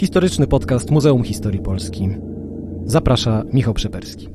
Historyczny 0.00 0.46
podcast 0.46 0.90
Muzeum 0.90 1.24
Historii 1.24 1.60
Polski. 1.60 2.08
Zaprasza 2.84 3.44
Michał 3.52 3.74
Przeperski. 3.74 4.28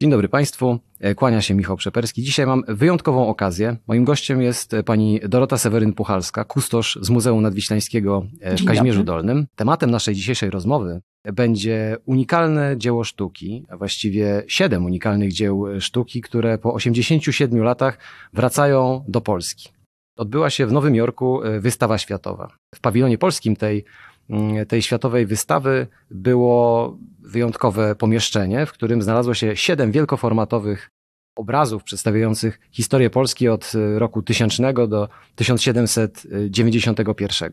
Dzień 0.00 0.10
dobry 0.10 0.28
Państwu, 0.28 0.78
e, 1.00 1.14
kłania 1.14 1.40
się 1.40 1.54
Michał 1.54 1.76
Przeperski. 1.76 2.22
Dzisiaj 2.22 2.46
mam 2.46 2.62
wyjątkową 2.68 3.28
okazję. 3.28 3.76
Moim 3.86 4.04
gościem 4.04 4.42
jest 4.42 4.74
e, 4.74 4.82
pani 4.82 5.20
Dorota 5.28 5.56
Seweryn-Puchalska, 5.56 6.44
kustosz 6.44 6.98
z 7.02 7.10
Muzeum 7.10 7.42
Nadwiślańskiego 7.42 8.26
e, 8.40 8.56
w 8.56 8.64
Kazimierzu. 8.64 9.04
Dolnym. 9.04 9.46
Tematem 9.56 9.90
naszej 9.90 10.14
dzisiejszej 10.14 10.50
rozmowy 10.50 11.00
będzie 11.32 11.96
unikalne 12.06 12.74
dzieło 12.78 13.04
sztuki, 13.04 13.66
a 13.68 13.76
właściwie 13.76 14.42
siedem 14.46 14.84
unikalnych 14.84 15.32
dzieł 15.32 15.66
sztuki, 15.80 16.20
które 16.20 16.58
po 16.58 16.74
87 16.74 17.62
latach 17.62 17.98
wracają 18.32 19.04
do 19.08 19.20
Polski. 19.20 19.79
Odbyła 20.20 20.50
się 20.50 20.66
w 20.66 20.72
Nowym 20.72 20.94
Jorku 20.94 21.40
wystawa 21.60 21.98
światowa. 21.98 22.48
W 22.74 22.80
pawilonie 22.80 23.18
polskim 23.18 23.56
tej 23.56 23.84
Mm, 24.30 24.66
tej 24.66 24.82
światowej 24.82 25.26
wystawy 25.26 25.86
było 26.10 26.96
wyjątkowe 27.18 27.94
pomieszczenie, 27.94 28.66
w 28.66 28.72
którym 28.72 29.02
znalazło 29.02 29.34
się 29.34 29.56
siedem 29.56 29.92
wielkoformatowych 29.92 30.88
obrazów 31.36 31.84
przedstawiających 31.84 32.60
historię 32.70 33.10
Polski 33.10 33.48
od 33.48 33.74
y, 33.74 33.98
roku 33.98 34.22
1000 34.22 34.58
do 34.88 35.08
1791. 35.34 37.50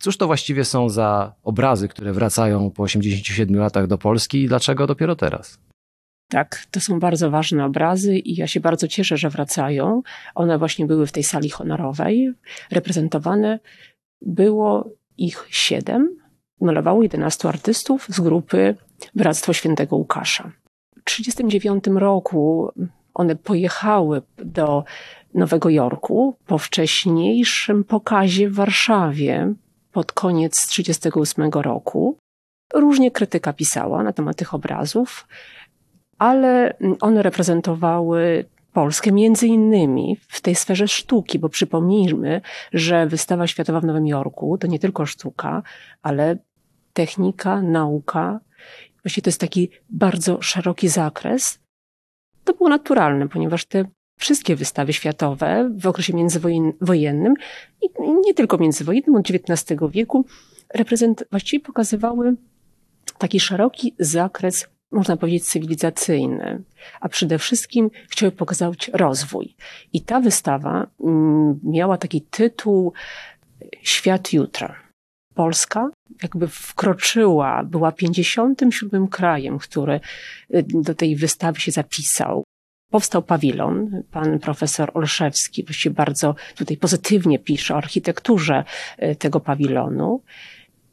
Cóż 0.00 0.16
to 0.16 0.26
właściwie 0.26 0.64
są 0.64 0.88
za 0.88 1.34
obrazy, 1.42 1.88
które 1.88 2.12
wracają 2.12 2.70
po 2.70 2.82
87 2.82 3.56
latach 3.56 3.86
do 3.86 3.98
Polski 3.98 4.42
i 4.42 4.48
dlaczego 4.48 4.86
dopiero 4.86 5.16
teraz? 5.16 5.58
Tak, 6.30 6.66
to 6.70 6.80
są 6.80 7.00
bardzo 7.00 7.30
ważne 7.30 7.64
obrazy 7.64 8.18
i 8.18 8.34
ja 8.34 8.46
się 8.46 8.60
bardzo 8.60 8.88
cieszę, 8.88 9.16
że 9.16 9.30
wracają. 9.30 10.02
One 10.34 10.58
właśnie 10.58 10.86
były 10.86 11.06
w 11.06 11.12
tej 11.12 11.22
sali 11.22 11.50
honorowej 11.50 12.32
reprezentowane. 12.70 13.58
Było 14.22 14.90
ich 15.18 15.46
siedem. 15.50 16.16
Malowało 16.60 17.02
11 17.02 17.48
artystów 17.48 18.06
z 18.08 18.20
grupy 18.20 18.74
Bractwo 19.14 19.52
Świętego 19.52 19.96
Łukasza. 19.96 20.52
W 20.96 21.04
1939 21.04 22.00
roku 22.00 22.72
one 23.14 23.36
pojechały 23.36 24.22
do 24.38 24.84
Nowego 25.34 25.68
Jorku 25.68 26.36
po 26.46 26.58
wcześniejszym 26.58 27.84
pokazie 27.84 28.50
w 28.50 28.54
Warszawie 28.54 29.54
pod 29.92 30.12
koniec 30.12 30.66
1938 30.66 31.62
roku. 31.62 32.16
Różnie 32.74 33.10
krytyka 33.10 33.52
pisała 33.52 34.02
na 34.02 34.12
temat 34.12 34.36
tych 34.36 34.54
obrazów, 34.54 35.26
ale 36.20 36.76
one 37.00 37.22
reprezentowały 37.22 38.44
Polskę, 38.72 39.12
między 39.12 39.46
innymi 39.46 40.16
w 40.28 40.40
tej 40.40 40.54
sferze 40.54 40.88
sztuki, 40.88 41.38
bo 41.38 41.48
przypomnijmy, 41.48 42.40
że 42.72 43.06
wystawa 43.06 43.46
światowa 43.46 43.80
w 43.80 43.84
Nowym 43.84 44.06
Jorku 44.06 44.58
to 44.58 44.66
nie 44.66 44.78
tylko 44.78 45.06
sztuka, 45.06 45.62
ale 46.02 46.36
technika, 46.92 47.62
nauka. 47.62 48.40
Właściwie 49.04 49.22
to 49.22 49.28
jest 49.28 49.40
taki 49.40 49.70
bardzo 49.90 50.42
szeroki 50.42 50.88
zakres. 50.88 51.58
To 52.44 52.54
było 52.54 52.68
naturalne, 52.68 53.28
ponieważ 53.28 53.64
te 53.64 53.84
wszystkie 54.18 54.56
wystawy 54.56 54.92
światowe 54.92 55.70
w 55.76 55.86
okresie 55.86 56.12
międzywojennym 56.12 57.34
i 57.82 57.88
nie 58.26 58.34
tylko 58.34 58.58
międzywojennym, 58.58 59.16
od 59.16 59.30
XIX 59.30 59.80
wieku, 59.90 60.26
reprezent, 60.74 61.24
właściwie 61.30 61.64
pokazywały 61.64 62.36
taki 63.18 63.40
szeroki 63.40 63.94
zakres 63.98 64.68
można 64.92 65.16
powiedzieć, 65.16 65.48
cywilizacyjny, 65.48 66.62
a 67.00 67.08
przede 67.08 67.38
wszystkim 67.38 67.90
chciały 68.08 68.32
pokazać 68.32 68.90
rozwój. 68.94 69.54
I 69.92 70.02
ta 70.02 70.20
wystawa 70.20 70.86
mm, 71.00 71.60
miała 71.64 71.98
taki 71.98 72.22
tytuł 72.22 72.92
Świat 73.82 74.32
jutra. 74.32 74.76
Polska 75.34 75.90
jakby 76.22 76.48
wkroczyła, 76.48 77.64
była 77.64 77.92
57 77.92 79.08
krajem, 79.08 79.58
który 79.58 80.00
y, 80.54 80.64
do 80.68 80.94
tej 80.94 81.16
wystawy 81.16 81.60
się 81.60 81.72
zapisał. 81.72 82.44
Powstał 82.90 83.22
pawilon. 83.22 84.02
Pan 84.10 84.38
profesor 84.38 84.90
Olszewski 84.94 85.64
właściwie 85.64 85.94
bardzo 85.94 86.34
tutaj 86.56 86.76
pozytywnie 86.76 87.38
pisze 87.38 87.74
o 87.74 87.76
architekturze 87.76 88.64
y, 89.02 89.16
tego 89.16 89.40
pawilonu. 89.40 90.22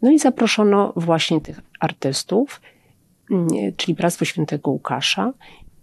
No 0.02 0.12
i 0.12 0.19
zaproszono 0.19 0.94
właśnie 0.96 1.41
tych 1.41 1.62
artystów 1.80 2.62
czyli 3.77 3.95
Bractwo 3.95 4.25
Świętego 4.25 4.71
Łukasza. 4.71 5.33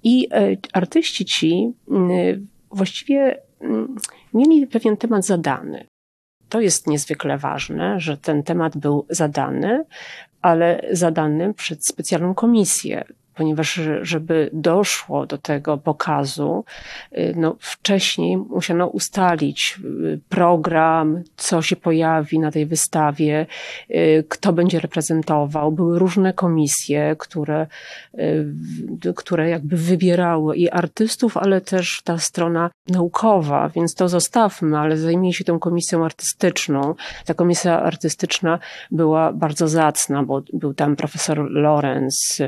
I 0.03 0.29
e, 0.33 0.57
artyści 0.73 1.25
ci 1.25 1.73
mm, 1.91 2.47
właściwie 2.71 3.43
mm, 3.61 3.97
mieli 4.35 4.67
pewien 4.67 4.97
temat 4.97 5.27
zadany. 5.27 5.87
To 6.49 6.61
jest 6.61 6.87
niezwykle 6.87 7.39
ważne, 7.39 8.01
że 8.01 8.17
ten 8.17 8.43
temat 8.43 8.77
był 8.77 9.07
zadany, 9.11 9.85
ale 10.43 10.81
zadany 10.91 11.55
przed 11.55 11.87
specjalną 11.87 12.35
komisję 12.35 13.05
ponieważ 13.35 13.81
żeby 14.03 14.51
doszło 14.53 15.27
do 15.27 15.39
tego 15.39 15.79
pokazu, 15.79 16.65
y, 17.13 17.35
no 17.37 17.57
wcześniej 17.61 18.37
musiano 18.37 18.87
ustalić 18.87 19.81
y, 19.85 20.21
program, 20.29 21.23
co 21.37 21.63
się 21.63 21.77
pojawi 21.77 22.39
na 22.39 22.51
tej 22.51 22.67
wystawie, 22.67 23.47
y, 23.91 24.25
kto 24.29 24.53
będzie 24.53 24.81
reprezentował. 24.81 25.73
Były 25.73 25.99
różne 25.99 26.33
komisje, 26.33 27.17
które, 27.19 27.67
które 29.17 29.49
jakby 29.49 29.77
wybierały 29.77 30.57
i 30.57 30.71
artystów, 30.71 31.37
ale 31.37 31.61
też 31.61 32.01
ta 32.05 32.19
strona 32.19 32.71
naukowa, 32.89 33.69
więc 33.69 33.95
to 33.95 34.09
zostawmy, 34.09 34.79
ale 34.79 34.97
zajmie 34.97 35.33
się 35.33 35.45
tą 35.45 35.59
komisją 35.59 36.05
artystyczną. 36.05 36.95
Ta 37.25 37.35
komisja 37.35 37.83
artystyczna 37.83 38.59
była 38.91 39.33
bardzo 39.33 39.69
zacna, 39.69 40.23
bo 40.23 40.43
był 40.53 40.75
tam 40.75 40.97
profesor 40.97 41.51
Lorenz, 41.51 42.41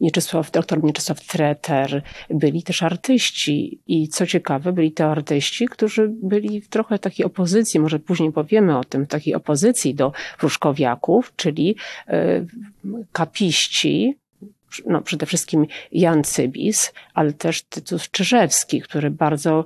Mieczysław, 0.00 0.50
doktor 0.50 0.84
Mieczysław 0.84 1.26
Treter, 1.26 2.02
byli 2.30 2.62
też 2.62 2.82
artyści. 2.82 3.78
I 3.86 4.08
co 4.08 4.26
ciekawe, 4.26 4.72
byli 4.72 4.92
to 4.92 5.04
artyści, 5.04 5.66
którzy 5.68 6.10
byli 6.22 6.60
w 6.60 6.68
trochę 6.68 6.98
takiej 6.98 7.26
opozycji, 7.26 7.80
może 7.80 7.98
później 7.98 8.32
powiemy 8.32 8.78
o 8.78 8.84
tym, 8.84 9.06
takiej 9.06 9.34
opozycji 9.34 9.94
do 9.94 10.12
Pruszkowiaków, 10.38 11.32
czyli 11.36 11.76
e, 12.08 12.44
kapiści, 13.12 14.16
no, 14.86 15.02
przede 15.02 15.26
wszystkim 15.26 15.66
Jan 15.92 16.24
Cybis, 16.24 16.92
ale 17.14 17.32
też 17.32 17.62
Tytus 17.62 18.10
Czyżewski, 18.10 18.80
który 18.80 19.10
bardzo 19.10 19.64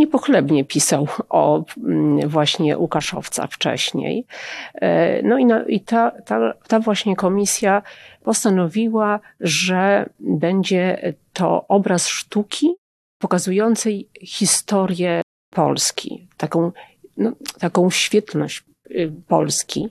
niepochlebnie 0.00 0.64
pisał 0.64 1.08
o 1.28 1.64
mm, 1.76 2.28
właśnie 2.28 2.78
Łukaszowcach 2.78 3.50
wcześniej. 3.50 4.26
E, 4.74 5.22
no 5.22 5.38
i, 5.38 5.46
i 5.68 5.80
ta, 5.80 6.10
ta, 6.10 6.54
ta 6.68 6.80
właśnie 6.80 7.16
komisja 7.16 7.82
postanowiła, 8.22 9.20
że 9.40 10.08
będzie 10.20 11.14
to 11.32 11.64
obraz 11.68 12.08
sztuki 12.08 12.74
pokazującej 13.18 14.08
historię 14.22 15.22
Polski, 15.50 16.28
taką, 16.36 16.72
no, 17.16 17.32
taką 17.58 17.90
świetność 17.90 18.64
y, 18.90 19.12
Polski, 19.28 19.88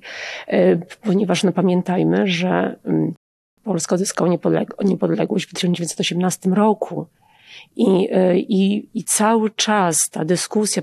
e, 0.47 0.75
ponieważ 0.77 1.43
no, 1.43 1.51
pamiętajmy, 1.51 2.27
że 2.27 2.75
mm, 2.85 3.13
Polska 3.63 3.95
odzyskała 3.95 4.29
niepodległość 4.85 5.45
w 5.45 5.53
1918 5.53 6.49
roku. 6.49 7.07
I, 7.75 8.09
e, 8.11 8.39
i, 8.39 8.89
I 8.93 9.03
cały 9.03 9.49
czas 9.49 10.09
ta 10.09 10.25
dyskusja 10.25 10.81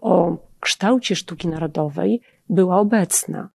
o 0.00 0.36
kształcie 0.60 1.16
sztuki 1.16 1.48
narodowej 1.48 2.20
była 2.48 2.78
obecna. 2.78 3.48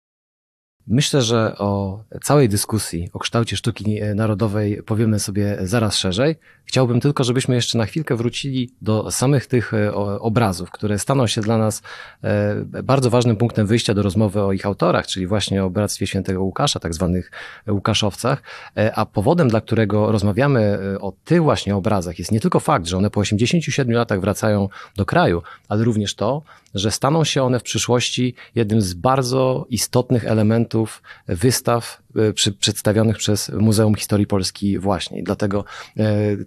Myślę, 0.87 1.21
że 1.21 1.57
o 1.57 2.03
całej 2.23 2.49
dyskusji 2.49 3.09
o 3.13 3.19
kształcie 3.19 3.57
sztuki 3.57 3.99
narodowej 4.15 4.83
powiemy 4.83 5.19
sobie 5.19 5.57
zaraz 5.61 5.97
szerzej. 5.97 6.35
Chciałbym 6.65 6.99
tylko, 6.99 7.23
żebyśmy 7.23 7.55
jeszcze 7.55 7.77
na 7.77 7.85
chwilkę 7.85 8.15
wrócili 8.15 8.69
do 8.81 9.11
samych 9.11 9.45
tych 9.45 9.73
e, 9.73 9.93
obrazów, 10.19 10.71
które 10.71 10.99
staną 10.99 11.27
się 11.27 11.41
dla 11.41 11.57
nas 11.57 11.81
e, 12.23 12.55
bardzo 12.83 13.09
ważnym 13.09 13.35
punktem 13.35 13.67
wyjścia 13.67 13.93
do 13.93 14.01
rozmowy 14.01 14.41
o 14.41 14.51
ich 14.51 14.66
autorach, 14.66 15.07
czyli 15.07 15.28
właśnie 15.28 15.63
o 15.63 15.69
Bractwie 15.69 16.07
Świętego 16.07 16.43
Łukasza, 16.43 16.79
tak 16.79 16.93
zwanych 16.93 17.31
Łukaszowcach. 17.67 18.43
E, 18.77 18.95
a 18.95 19.05
powodem, 19.05 19.49
dla 19.49 19.61
którego 19.61 20.11
rozmawiamy 20.11 20.79
o 20.99 21.13
tych 21.25 21.43
właśnie 21.43 21.75
obrazach 21.75 22.19
jest 22.19 22.31
nie 22.31 22.39
tylko 22.39 22.59
fakt, 22.59 22.87
że 22.87 22.97
one 22.97 23.09
po 23.09 23.19
87 23.19 23.95
latach 23.95 24.22
wracają 24.22 24.69
do 24.95 25.05
kraju, 25.05 25.41
ale 25.69 25.84
również 25.84 26.16
to, 26.16 26.41
że 26.75 26.91
staną 26.91 27.23
się 27.23 27.43
one 27.43 27.59
w 27.59 27.63
przyszłości 27.63 28.35
jednym 28.55 28.81
z 28.81 28.93
bardzo 28.93 29.66
istotnych 29.69 30.25
elementów 30.25 30.80
wystaw 31.28 32.01
przy, 32.35 32.51
przedstawionych 32.51 33.17
przez 33.17 33.49
Muzeum 33.49 33.95
Historii 33.95 34.28
Polski 34.28 34.79
właśnie. 34.79 35.23
Dlatego 35.23 35.66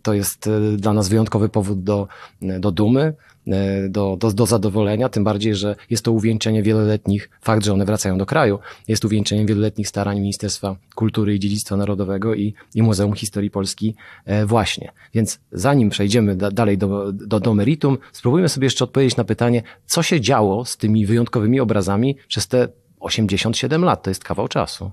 to 0.03 0.15
jest 0.15 0.51
dla 0.77 0.93
nas 0.93 1.09
wyjątkowy 1.09 1.49
powód 1.49 1.85
do, 1.85 2.09
do 2.43 2.73
dumy, 2.73 3.15
E, 3.47 3.89
do, 3.89 4.17
do, 4.21 4.33
do 4.33 4.47
zadowolenia, 4.47 5.09
tym 5.09 5.25
bardziej, 5.25 5.55
że 5.55 5.77
jest 5.91 6.05
to 6.05 6.13
uwieńczenie 6.13 6.63
wieloletnich, 6.63 7.31
fakt, 7.41 7.65
że 7.65 7.73
one 7.73 7.85
wracają 7.85 8.19
do 8.19 8.27
kraju, 8.27 8.59
jest 8.89 9.05
uwieńczeniem 9.05 9.47
wieloletnich 9.47 9.89
starań 9.89 10.21
Ministerstwa 10.21 10.77
Kultury 10.95 11.35
i 11.35 11.41
Dziedzictwa 11.41 11.77
Narodowego 11.77 12.35
i, 12.35 12.55
i 12.75 12.83
Muzeum 12.83 13.15
Historii 13.15 13.51
Polski 13.51 13.95
e, 14.25 14.47
właśnie. 14.47 14.93
Więc 15.15 15.41
zanim 15.53 15.91
przejdziemy 15.91 16.37
da, 16.37 16.51
dalej 16.51 16.79
do, 16.79 17.13
do, 17.13 17.41
do 17.41 17.55
meritum, 17.55 17.99
spróbujmy 18.13 18.49
sobie 18.49 18.67
jeszcze 18.67 18.85
odpowiedzieć 18.85 19.17
na 19.17 19.25
pytanie, 19.25 19.63
co 19.87 20.03
się 20.03 20.21
działo 20.21 20.65
z 20.65 20.77
tymi 20.77 21.07
wyjątkowymi 21.07 21.61
obrazami 21.61 22.17
przez 22.29 22.49
te 22.49 22.69
87 23.05 23.85
lat, 23.85 24.03
to 24.03 24.11
jest 24.11 24.25
kawał 24.25 24.49
czasu. 24.49 24.91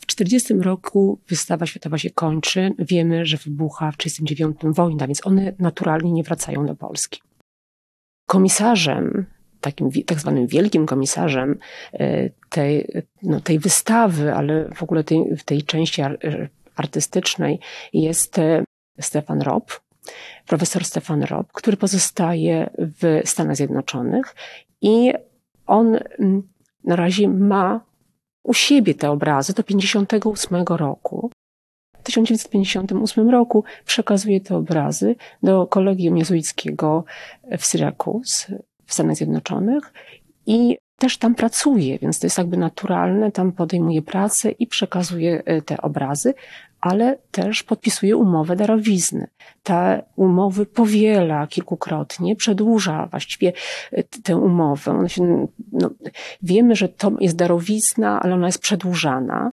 W 0.00 0.06
1940 0.06 0.54
roku 0.54 1.20
wystawa 1.28 1.66
światowa 1.66 1.98
się 1.98 2.10
kończy. 2.10 2.74
Wiemy, 2.78 3.26
że 3.26 3.36
wybucha 3.36 3.92
w 3.92 3.96
1939 3.96 4.76
wojna, 4.76 5.06
więc 5.06 5.26
one 5.26 5.52
naturalnie 5.58 6.12
nie 6.12 6.22
wracają 6.22 6.66
do 6.66 6.74
Polski 6.74 7.20
komisarzem, 8.26 9.26
takim 9.60 9.90
tak 10.06 10.20
zwanym 10.20 10.46
wielkim 10.46 10.86
komisarzem 10.86 11.58
e, 11.92 12.30
tej, 12.50 12.88
no, 13.22 13.40
tej 13.40 13.58
wystawy, 13.58 14.34
ale 14.34 14.68
w 14.74 14.82
ogóle 14.82 15.04
tej, 15.04 15.24
tej 15.44 15.62
części 15.62 16.02
artystycznej 16.76 17.60
jest 17.92 18.38
e, 18.38 18.64
Stefan 19.00 19.42
Rob, 19.42 19.80
profesor 20.46 20.84
Stefan 20.84 21.22
Rob, 21.22 21.52
który 21.52 21.76
pozostaje 21.76 22.70
w 22.78 23.20
Stanach 23.24 23.56
Zjednoczonych 23.56 24.34
i 24.80 25.12
on 25.66 25.98
na 26.84 26.96
razie 26.96 27.28
ma 27.28 27.80
u 28.44 28.54
siebie 28.54 28.94
te 28.94 29.10
obrazy 29.10 29.52
do 29.52 29.62
58 29.62 30.64
roku. 30.68 31.30
W 31.98 32.02
1958 32.02 33.30
roku 33.30 33.64
przekazuje 33.84 34.40
te 34.40 34.56
obrazy 34.56 35.16
do 35.42 35.66
kolegium 35.66 36.16
jezuickiego 36.16 37.04
w 37.58 37.64
Syracuse 37.64 38.62
w 38.86 38.94
Stanach 38.94 39.16
Zjednoczonych 39.16 39.92
i 40.46 40.78
też 41.04 41.18
tam 41.18 41.34
pracuje, 41.34 41.98
więc 41.98 42.18
to 42.18 42.26
jest 42.26 42.38
jakby 42.38 42.56
naturalne, 42.56 43.32
tam 43.32 43.52
podejmuje 43.52 44.02
pracę 44.02 44.50
i 44.50 44.66
przekazuje 44.66 45.42
e, 45.44 45.62
te 45.62 45.80
obrazy, 45.80 46.34
ale 46.80 47.18
też 47.30 47.62
podpisuje 47.62 48.16
umowę 48.16 48.56
darowizny. 48.56 49.26
Te 49.62 50.02
umowy 50.16 50.66
powiela 50.66 51.46
kilkukrotnie, 51.46 52.36
przedłuża 52.36 53.06
właściwie 53.06 53.52
e, 53.92 54.02
tę 54.02 54.36
umowę. 54.36 55.08
Się, 55.08 55.46
no, 55.72 55.90
wiemy, 56.42 56.76
że 56.76 56.88
to 56.88 57.12
jest 57.20 57.36
darowizna, 57.36 58.20
ale 58.20 58.34
ona 58.34 58.46
jest 58.46 58.60
przedłużana. 58.60 59.50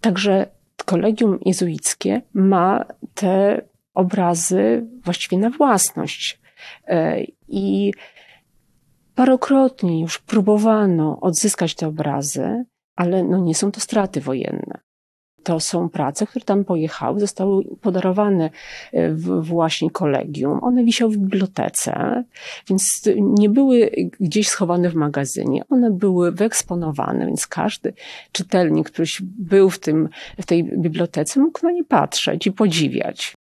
Także 0.00 0.46
kolegium 0.84 1.38
jezuickie 1.44 2.22
ma 2.34 2.84
te 3.14 3.62
obrazy 3.94 4.86
właściwie 5.04 5.38
na 5.38 5.50
własność. 5.50 6.40
E, 6.86 7.20
I 7.48 7.92
parokrotnie 9.18 10.00
już 10.00 10.18
próbowano 10.18 11.20
odzyskać 11.20 11.74
te 11.74 11.86
obrazy, 11.86 12.64
ale 12.96 13.24
no 13.24 13.38
nie 13.38 13.54
są 13.54 13.72
to 13.72 13.80
straty 13.80 14.20
wojenne 14.20 14.80
to 15.48 15.60
są 15.60 15.88
prace, 15.88 16.26
które 16.26 16.44
tam 16.44 16.64
pojechały, 16.64 17.20
zostały 17.20 17.64
podarowane 17.80 18.50
e, 18.92 19.14
właśnie 19.40 19.90
kolegium. 19.90 20.58
One 20.62 20.84
wisiały 20.84 21.12
w 21.12 21.16
bibliotece, 21.16 22.24
więc 22.68 23.02
nie 23.16 23.48
były 23.48 23.90
gdzieś 24.20 24.48
schowane 24.48 24.90
w 24.90 24.94
magazynie. 24.94 25.62
One 25.70 25.90
były 25.90 26.32
wyeksponowane, 26.32 27.26
więc 27.26 27.46
każdy 27.46 27.94
czytelnik, 28.32 28.90
który 28.90 29.06
był 29.22 29.70
w, 29.70 29.78
tym, 29.78 30.08
w 30.40 30.46
tej 30.46 30.64
bibliotece, 30.64 31.40
mógł 31.40 31.66
na 31.66 31.72
nie 31.72 31.84
patrzeć 31.84 32.46
i 32.46 32.52
podziwiać. 32.52 33.37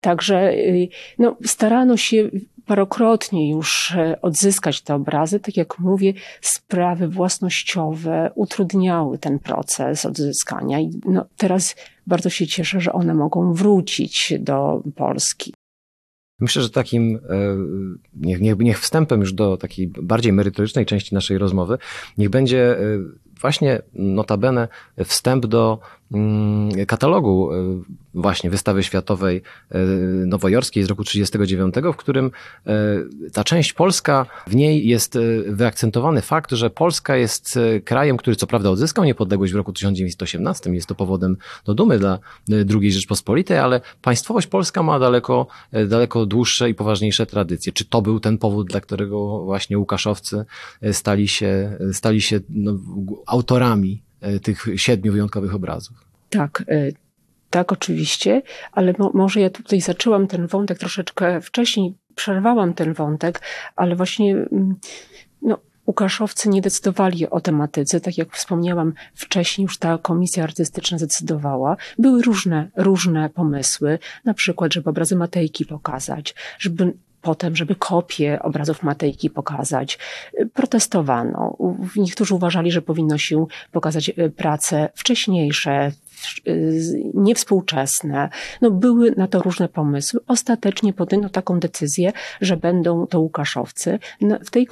Także 0.00 0.52
y, 0.52 0.88
no, 1.18 1.36
starano 1.44 1.96
się 1.96 2.30
parokrotnie 2.66 3.50
już 3.50 3.94
e, 3.94 4.20
odzyskać 4.22 4.82
te 4.82 4.94
obrazy. 4.94 5.40
Tak 5.40 5.56
jak 5.56 5.78
mówię, 5.78 6.12
sprawy 6.40 7.08
własnościowe 7.08 8.30
utrudniały 8.34 9.18
ten 9.18 9.38
proces 9.38 10.06
odzyskania 10.06 10.80
i 10.80 10.90
no, 11.04 11.26
teraz 11.36 11.76
bardzo 12.06 12.30
się 12.30 12.46
cieszę, 12.46 12.80
że 12.80 12.92
one 12.92 13.14
mogą 13.14 13.52
wrócić 13.52 14.34
do 14.40 14.82
Polski. 14.96 15.54
Myślę, 16.40 16.62
że 16.62 16.70
takim, 16.70 17.16
e, 17.16 17.56
niech, 18.14 18.40
niech, 18.40 18.58
niech 18.58 18.80
wstępem 18.80 19.20
już 19.20 19.32
do 19.32 19.56
takiej 19.56 19.88
bardziej 20.02 20.32
merytorycznej 20.32 20.86
części 20.86 21.14
naszej 21.14 21.38
rozmowy, 21.38 21.78
niech 22.18 22.30
będzie 22.30 22.78
e, 22.78 22.82
właśnie 23.40 23.82
notabene 23.94 24.68
wstęp 25.04 25.46
do 25.46 25.78
katalogu 26.86 27.52
e, 27.52 27.56
właśnie 28.14 28.50
wystawy 28.50 28.82
światowej 28.82 29.42
e, 29.70 29.78
nowojorskiej 30.26 30.82
z 30.82 30.88
roku 30.88 31.04
1939, 31.04 31.94
w 31.94 31.96
którym 31.96 32.30
e, 32.66 32.72
ta 33.32 33.44
część 33.44 33.72
polska, 33.72 34.26
w 34.46 34.54
niej 34.54 34.86
jest 34.88 35.18
wyakcentowany 35.46 36.22
fakt, 36.22 36.52
że 36.52 36.70
Polska 36.70 37.16
jest 37.16 37.58
krajem, 37.84 38.16
który 38.16 38.36
co 38.36 38.46
prawda 38.46 38.70
odzyskał 38.70 39.04
niepodległość 39.04 39.52
w 39.52 39.56
roku 39.56 39.72
1918, 39.72 40.70
jest 40.70 40.86
to 40.86 40.94
powodem 40.94 41.36
do 41.64 41.74
dumy 41.74 41.98
dla 41.98 42.18
II 42.80 42.92
Rzeczpospolitej, 42.92 43.58
ale 43.58 43.80
państwowość 44.02 44.46
polska 44.46 44.82
ma 44.82 44.98
daleko, 44.98 45.46
daleko 45.88 46.26
dłuższe 46.26 46.70
i 46.70 46.74
poważniejsze 46.74 47.26
tradycje. 47.26 47.72
Czy 47.72 47.84
to 47.84 48.02
był 48.02 48.20
ten 48.20 48.38
powód, 48.38 48.68
dla 48.68 48.80
którego 48.80 49.44
właśnie 49.44 49.78
Łukaszowcy 49.78 50.44
stali 50.92 51.28
się, 51.28 51.78
stali 51.92 52.20
się 52.20 52.40
no, 52.48 52.78
autorami 53.26 54.06
tych 54.42 54.66
siedmiu 54.76 55.12
wyjątkowych 55.12 55.54
obrazów. 55.54 55.96
Tak, 56.30 56.64
e, 56.68 56.92
tak, 57.50 57.72
oczywiście, 57.72 58.42
ale 58.72 58.94
mo 58.98 59.10
może 59.14 59.40
ja 59.40 59.50
tutaj 59.50 59.80
zaczęłam 59.80 60.26
ten 60.26 60.46
wątek 60.46 60.78
troszeczkę 60.78 61.40
wcześniej, 61.40 61.94
przerwałam 62.14 62.74
ten 62.74 62.94
wątek, 62.94 63.40
ale 63.76 63.96
właśnie 63.96 64.32
mm, 64.32 64.74
no, 65.42 65.58
Łukaszowcy 65.86 66.48
nie 66.48 66.60
decydowali 66.62 67.30
o 67.30 67.40
tematyce, 67.40 68.00
tak 68.00 68.18
jak 68.18 68.36
wspomniałam 68.36 68.92
wcześniej, 69.14 69.62
już 69.62 69.78
ta 69.78 69.98
komisja 69.98 70.44
artystyczna 70.44 70.98
zdecydowała. 70.98 71.76
Były 71.98 72.22
różne, 72.22 72.70
różne 72.76 73.30
pomysły, 73.30 73.98
na 74.24 74.34
przykład, 74.34 74.74
żeby 74.74 74.90
obrazy 74.90 75.16
Matejki 75.16 75.66
pokazać, 75.66 76.34
żeby 76.58 76.92
potem, 77.26 77.56
żeby 77.56 77.74
kopie 77.74 78.42
obrazów 78.42 78.82
Matejki 78.82 79.30
pokazać. 79.30 79.98
Protestowano. 80.54 81.56
Niektórzy 81.96 82.34
uważali, 82.34 82.72
że 82.72 82.82
powinno 82.82 83.18
się 83.18 83.46
pokazać 83.72 84.08
e, 84.08 84.28
prace 84.30 84.88
wcześniejsze, 84.94 85.72
e, 85.72 85.92
niewspółczesne. 87.14 88.28
No, 88.60 88.70
były 88.70 89.14
na 89.16 89.26
to 89.28 89.42
różne 89.42 89.68
pomysły. 89.68 90.20
Ostatecznie 90.26 90.92
podjęto 90.92 91.28
taką 91.28 91.60
decyzję, 91.60 92.12
że 92.40 92.56
będą 92.56 93.06
to 93.06 93.20
Łukaszowcy. 93.20 93.98
W 94.44 94.50
tej, 94.50 94.68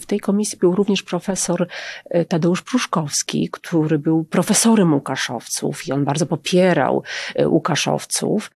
w 0.00 0.06
tej 0.06 0.20
komisji 0.20 0.58
był 0.58 0.74
również 0.74 1.02
profesor 1.02 1.66
e, 2.10 2.24
Tadeusz 2.24 2.62
Pruszkowski, 2.62 3.48
który 3.52 3.98
był 3.98 4.24
profesorem 4.24 4.94
Łukaszowców 4.94 5.86
i 5.86 5.92
on 5.92 6.04
bardzo 6.04 6.26
popierał 6.26 7.02
Łukaszowców. 7.46 8.55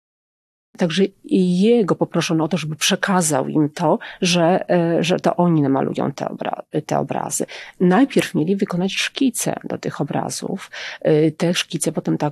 Także 0.77 1.05
jego 1.31 1.95
poproszono 1.95 2.45
o 2.45 2.49
to, 2.49 2.57
żeby 2.57 2.77
przekazał 2.77 3.49
im 3.49 3.71
to, 3.71 3.99
że, 4.21 4.71
e, 4.71 5.03
że 5.03 5.21
to 5.21 5.37
oni 5.37 5.63
namalują 5.63 6.13
te, 6.13 6.29
obra 6.29 6.63
te 6.87 6.99
obrazy. 6.99 7.47
Najpierw 7.81 8.35
mieli 8.35 8.57
wykonać 8.57 8.93
szkice 8.93 9.61
do 9.65 9.79
tych 9.79 10.01
obrazów. 10.01 10.71
E, 11.01 11.31
te 11.31 11.55
szkice 11.55 11.93
potem 11.93 12.19
ta 12.19 12.31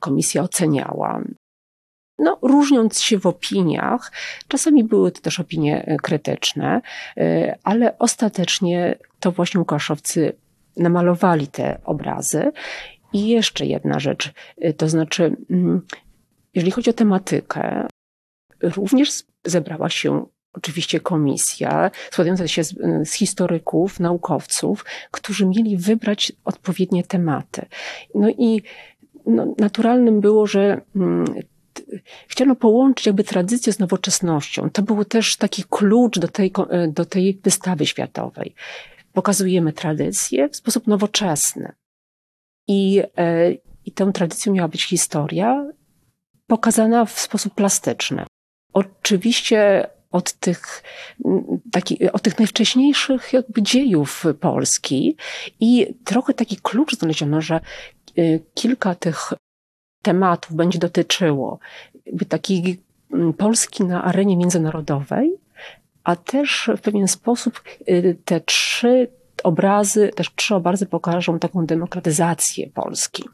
komisja 0.00 0.42
oceniała. 0.42 1.22
No, 2.18 2.38
różniąc 2.42 3.00
się 3.00 3.18
w 3.18 3.26
opiniach, 3.26 4.12
czasami 4.48 4.84
były 4.84 5.12
to 5.12 5.20
też 5.20 5.40
opinie 5.40 5.84
e, 5.86 5.96
krytyczne, 5.96 6.80
ale 7.64 7.98
ostatecznie 7.98 8.98
to 9.20 9.32
właśnie 9.32 9.60
Łukaszowcy 9.60 10.32
namalowali 10.76 11.46
te 11.46 11.78
obrazy. 11.84 12.52
I 13.12 13.28
jeszcze 13.28 13.66
jedna 13.66 14.00
rzecz, 14.00 14.32
to 14.76 14.88
znaczy 14.88 15.36
mm, 15.50 15.82
jeżeli 16.54 16.70
chodzi 16.72 16.90
o 16.90 16.92
tematykę, 16.92 17.86
również 18.62 19.22
zebrała 19.44 19.88
się 19.90 20.26
oczywiście 20.52 21.00
komisja 21.00 21.90
składająca 22.10 22.48
się 22.48 22.64
z, 22.64 22.74
z, 23.04 23.12
historyków, 23.12 24.00
naukowców, 24.00 24.84
którzy 25.10 25.46
mieli 25.46 25.76
wybrać 25.76 26.32
odpowiednie 26.44 27.04
tematy. 27.04 27.66
No 28.14 28.28
i 28.30 28.62
no, 29.26 29.54
naturalnym 29.58 30.20
było, 30.20 30.46
że 30.46 30.80
mm, 30.96 31.24
chciano 32.28 32.56
połączyć 32.56 33.06
jakby 33.06 33.24
tradycję 33.24 33.72
z 33.72 33.78
nowoczesnością. 33.78 34.70
To 34.70 34.82
był 34.82 35.04
też 35.04 35.36
taki 35.36 35.64
klucz 35.70 36.18
do 36.18 36.28
tej, 36.28 36.52
do 36.88 37.04
tej 37.04 37.40
wystawy 37.44 37.86
światowej. 37.86 38.54
Pokazujemy 39.12 39.72
tradycję 39.72 40.48
w 40.48 40.56
sposób 40.56 40.86
nowoczesny. 40.86 41.72
I, 42.68 43.02
e, 43.16 43.52
I 43.84 43.92
tą 43.92 44.12
tradycją 44.12 44.52
miała 44.52 44.68
być 44.68 44.84
historia, 44.84 45.66
pokazana 46.50 47.04
w 47.04 47.20
sposób 47.20 47.54
plastyczny. 47.54 48.26
Oczywiście 48.72 49.86
od 50.10 50.32
tych, 50.32 50.82
taki, 51.72 52.10
od 52.10 52.22
tych 52.22 52.38
najwcześniejszych 52.38 53.32
jakby 53.32 53.62
dziejów 53.62 54.24
Polski 54.40 55.16
i 55.60 55.94
trochę 56.04 56.34
taki 56.34 56.56
klucz 56.56 56.96
znaleziono, 56.96 57.40
że 57.40 57.60
y, 58.18 58.40
kilka 58.54 58.94
tych 58.94 59.32
tematów 60.02 60.56
będzie 60.56 60.78
dotyczyło 60.78 61.58
takiej 62.28 62.80
Polski 63.38 63.84
na 63.84 64.04
arenie 64.04 64.36
międzynarodowej, 64.36 65.34
a 66.04 66.16
też 66.16 66.70
w 66.76 66.80
pewien 66.80 67.08
sposób 67.08 67.62
y, 67.88 68.16
te 68.24 68.40
trzy 68.40 69.08
obrazy, 69.42 70.10
też 70.16 70.34
trzy 70.34 70.54
obrazy 70.54 70.86
pokażą 70.86 71.38
taką 71.38 71.66
demokratyzację 71.66 72.70
Polski. 72.70 73.24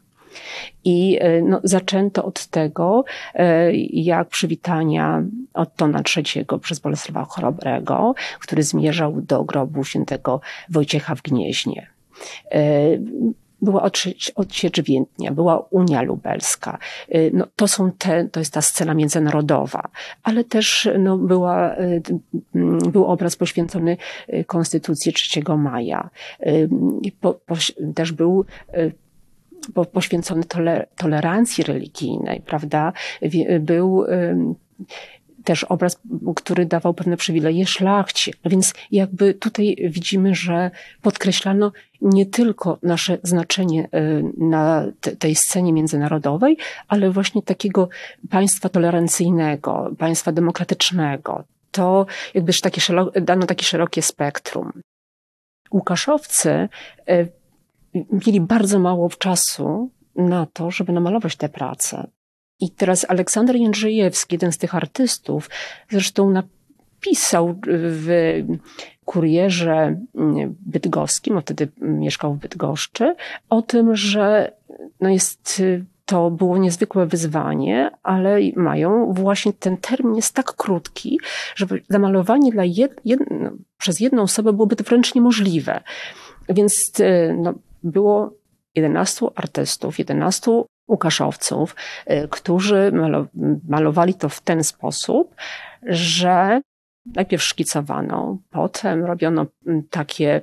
I 0.83 1.17
e, 1.21 1.41
no, 1.41 1.59
zaczęto 1.63 2.25
od 2.25 2.47
tego, 2.47 3.03
e, 3.33 3.75
jak 3.91 4.27
przywitania 4.27 5.23
Ottona 5.53 6.01
III 6.17 6.45
przez 6.61 6.79
Bolesława 6.79 7.25
Chrobrego, 7.25 8.13
który 8.39 8.63
zmierzał 8.63 9.21
do 9.21 9.43
grobu 9.43 9.83
świętego 9.83 10.41
Wojciecha 10.69 11.15
w 11.15 11.21
Gnieźnie 11.21 11.87
e, 12.51 12.61
była 13.61 13.83
odsiecz, 14.35 14.81
Więdnia, 14.81 15.31
była 15.31 15.59
Unia 15.69 16.01
Lubelska. 16.01 16.77
No, 17.33 17.47
to 17.55 17.67
są 17.67 17.91
te, 17.91 18.25
to 18.25 18.39
jest 18.39 18.53
ta 18.53 18.61
scena 18.61 18.93
międzynarodowa, 18.93 19.89
ale 20.23 20.43
też 20.43 20.89
no, 20.99 21.17
była, 21.17 21.75
był 22.91 23.05
obraz 23.05 23.35
poświęcony 23.35 23.97
Konstytucji 24.47 25.13
3 25.13 25.41
maja. 25.57 26.09
Po, 27.21 27.33
po, 27.33 27.55
też 27.95 28.11
był 28.11 28.45
poświęcony 29.93 30.43
toler 30.43 30.87
tolerancji 30.97 31.63
religijnej, 31.63 32.41
prawda? 32.41 32.93
Był 33.59 34.05
też 35.47 35.63
obraz, 35.63 35.99
który 36.35 36.65
dawał 36.65 36.93
pewne 36.93 37.17
przywileje 37.17 37.65
szlachcie. 37.65 38.31
Więc 38.45 38.73
jakby 38.91 39.33
tutaj 39.33 39.75
widzimy, 39.89 40.35
że 40.35 40.71
podkreślano 41.01 41.71
nie 42.01 42.25
tylko 42.25 42.79
nasze 42.83 43.17
znaczenie 43.23 43.85
y, 43.85 44.23
na 44.37 44.85
tej 45.19 45.35
scenie 45.35 45.73
międzynarodowej, 45.73 46.57
ale 46.87 47.11
właśnie 47.11 47.41
takiego 47.41 47.89
państwa 48.29 48.69
tolerancyjnego, 48.69 49.91
państwa 49.97 50.31
demokratycznego. 50.31 51.43
To 51.71 52.05
jakby 52.33 52.53
takie 52.61 52.81
dano 53.21 53.45
takie 53.45 53.65
szerokie 53.65 54.01
spektrum. 54.01 54.71
Łukaszowcy 55.71 56.69
y, 57.09 57.27
mieli 57.93 58.41
bardzo 58.41 58.79
mało 58.79 59.09
czasu 59.09 59.89
na 60.15 60.47
to, 60.53 60.71
żeby 60.71 60.93
namalować 60.93 61.35
te 61.35 61.49
prace. 61.49 62.07
I 62.59 62.71
teraz 62.71 63.05
Aleksander 63.09 63.55
Jędrzejewski, 63.55 64.35
jeden 64.35 64.51
z 64.51 64.57
tych 64.57 64.75
artystów, 64.75 65.49
zresztą 65.89 66.29
napisał 66.29 67.59
w 67.71 68.07
kurierze 69.05 69.99
bydgoskim, 70.65 71.35
on 71.35 71.41
wtedy 71.41 71.67
mieszkał 71.81 72.33
w 72.33 72.39
Bydgoszczy, 72.39 73.15
o 73.49 73.61
tym, 73.61 73.95
że 73.95 74.51
no 75.01 75.09
jest 75.09 75.63
to 76.05 76.31
było 76.31 76.57
niezwykłe 76.57 77.05
wyzwanie, 77.05 77.91
ale 78.03 78.39
mają 78.55 79.13
właśnie 79.13 79.53
ten 79.53 79.77
termin 79.77 80.15
jest 80.15 80.35
tak 80.35 80.53
krótki, 80.53 81.19
że 81.55 81.65
zamalowanie 81.89 82.51
dla 82.51 82.63
jed, 82.65 83.01
jed, 83.05 83.19
przez 83.77 83.99
jedną 83.99 84.21
osobę 84.21 84.53
byłoby 84.53 84.75
to 84.75 84.83
wręcz 84.83 85.15
niemożliwe. 85.15 85.81
Więc 86.49 86.91
no, 87.37 87.53
było 87.83 88.33
11 88.75 89.25
artystów, 89.35 89.99
11 89.99 90.51
Łukaszowców, 90.87 91.75
y, 92.11 92.27
którzy 92.31 92.91
malowali 93.67 94.13
to 94.13 94.29
w 94.29 94.41
ten 94.41 94.63
sposób, 94.63 95.35
że 95.83 96.61
najpierw 97.15 97.43
szkicowano, 97.43 98.37
potem 98.49 99.05
robiono 99.05 99.45
mm, 99.67 99.83
takie 99.89 100.41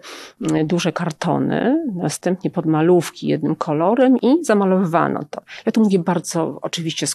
mm, 0.50 0.67
duże 0.67 0.93
kartony, 0.93 1.85
następnie 1.95 2.50
podmalówki 2.50 3.26
jednym 3.26 3.57
kolorem 3.57 4.17
i 4.23 4.45
zamalowywano 4.45 5.21
to. 5.31 5.43
Ja 5.67 5.73
tu 5.73 5.81
mówię 5.81 5.99
bardzo 5.99 6.59
oczywiście 6.62 7.07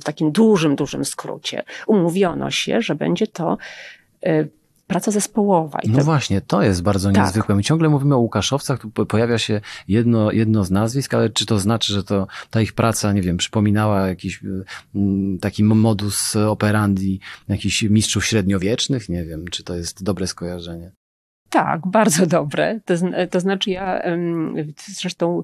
w 0.00 0.04
takim 0.04 0.32
dużym, 0.32 0.76
dużym 0.76 1.04
skrócie. 1.04 1.62
Umówiono 1.86 2.50
się, 2.50 2.82
że 2.82 2.94
będzie 2.94 3.26
to 3.26 3.58
y, 4.26 4.48
praca 4.86 5.10
zespołowa. 5.10 5.78
No 5.88 5.98
to... 5.98 6.04
właśnie, 6.04 6.40
to 6.40 6.62
jest 6.62 6.82
bardzo 6.82 7.12
tak. 7.12 7.24
niezwykłe. 7.24 7.54
My 7.54 7.62
ciągle 7.62 7.88
mówimy 7.88 8.14
o 8.14 8.18
Łukaszowcach, 8.18 8.80
tu 8.80 9.06
pojawia 9.06 9.38
się 9.38 9.60
jedno, 9.88 10.32
jedno 10.32 10.64
z 10.64 10.70
nazwisk, 10.70 11.14
ale 11.14 11.30
czy 11.30 11.46
to 11.46 11.58
znaczy, 11.58 11.92
że 11.92 12.04
to 12.04 12.26
ta 12.50 12.60
ich 12.60 12.72
praca, 12.72 13.12
nie 13.12 13.22
wiem, 13.22 13.36
przypominała 13.36 14.08
jakiś 14.08 14.40
mm, 14.94 15.38
taki 15.38 15.64
modus 15.64 16.36
operandi 16.36 17.20
jakichś 17.48 17.82
mistrzów 17.82 18.24
średniowiecznych? 18.24 19.08
Nie 19.08 19.24
wiem, 19.24 19.44
czy 19.50 19.64
to 19.64 19.76
jest 19.76 20.02
dobre 20.02 20.26
skojarzenie. 20.26 20.92
Tak, 21.50 21.80
bardzo 21.86 22.26
dobre. 22.26 22.80
To, 22.84 22.94
to 23.30 23.40
znaczy 23.40 23.70
ja 23.70 24.02
zresztą 24.76 25.42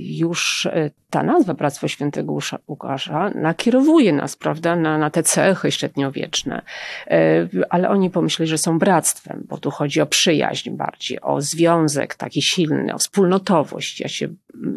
już 0.00 0.66
e, 0.66 0.90
ta 1.10 1.22
nazwa 1.22 1.54
Bractwo 1.54 1.88
Świętego 1.88 2.38
Łukasza 2.68 3.30
nakierowuje 3.34 4.12
nas, 4.12 4.36
prawda, 4.36 4.76
na, 4.76 4.98
na 4.98 5.10
te 5.10 5.22
cechy 5.22 5.72
średniowieczne. 5.72 6.62
E, 7.06 7.48
ale 7.70 7.88
oni 7.88 8.10
pomyśleli, 8.10 8.50
że 8.50 8.58
są 8.58 8.78
bractwem, 8.78 9.46
bo 9.48 9.58
tu 9.58 9.70
chodzi 9.70 10.00
o 10.00 10.06
przyjaźń 10.06 10.70
bardziej, 10.70 11.20
o 11.20 11.40
związek 11.40 12.14
taki 12.14 12.42
silny, 12.42 12.94
o 12.94 12.98
wspólnotowość. 12.98 14.00
Ja 14.00 14.08
się 14.08 14.28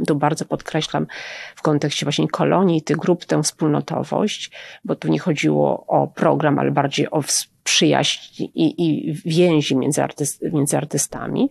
tu 0.08 0.16
bardzo 0.16 0.46
podkreślam 0.46 1.08
w 1.56 1.62
kontekście 1.62 2.06
właśnie 2.06 2.28
kolonii 2.28 2.82
tych 2.82 2.98
grup 2.98 3.26
tę 3.26 3.44
wspólnotowość, 3.44 4.52
bo 4.86 4.96
tu 4.96 5.08
nie 5.08 5.20
chodziło 5.20 5.86
o 5.88 6.08
program, 6.08 6.60
ale 6.60 6.72
bardziej 6.72 7.12
o 7.12 7.24
przyjaźń 7.64 8.44
i, 8.44 8.88
i 8.88 9.14
więzi 9.26 9.76
między, 9.76 10.04
artyst, 10.04 10.42
między 10.54 10.78
artystami. 10.78 11.50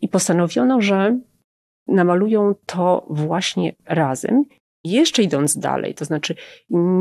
I 0.00 0.08
postanowiono, 0.08 0.80
że 0.80 1.18
namalują 1.88 2.54
to 2.66 3.06
właśnie 3.10 3.72
razem. 3.86 4.44
Jeszcze 4.84 5.22
idąc 5.22 5.58
dalej, 5.58 5.94
to 5.94 6.04
znaczy 6.04 6.34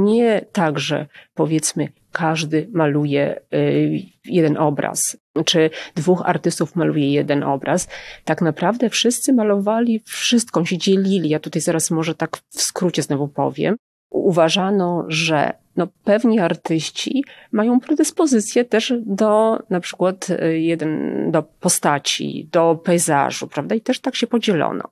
nie 0.03 0.45
tak, 0.51 0.79
że 0.79 1.07
powiedzmy 1.33 1.87
każdy 2.11 2.69
maluje 2.73 3.41
y, 3.53 4.01
jeden 4.25 4.57
obraz, 4.57 5.17
czy 5.45 5.69
dwóch 5.95 6.21
artystów 6.25 6.75
maluje 6.75 7.11
jeden 7.11 7.43
obraz. 7.43 7.87
Tak 8.25 8.41
naprawdę 8.41 8.89
wszyscy 8.89 9.33
malowali 9.33 10.01
wszystko, 10.05 10.65
się 10.65 10.77
dzielili. 10.77 11.29
Ja 11.29 11.39
tutaj 11.39 11.61
zaraz 11.61 11.91
może 11.91 12.15
tak 12.15 12.37
w 12.37 12.61
skrócie 12.61 13.01
znowu 13.01 13.27
powiem 13.27 13.75
uważano, 14.09 15.05
że 15.07 15.53
no, 15.77 15.87
pewni 16.03 16.39
artyści 16.39 17.23
mają 17.51 17.79
predyspozycję 17.79 18.65
też 18.65 18.93
do 19.05 19.59
na 19.69 19.79
przykład 19.79 20.29
y, 20.29 20.59
jeden, 20.59 21.31
do 21.31 21.43
postaci, 21.43 22.49
do 22.51 22.75
pejzażu, 22.75 23.47
prawda? 23.47 23.75
I 23.75 23.81
też 23.81 23.99
tak 23.99 24.15
się 24.15 24.27
podzielono. 24.27 24.83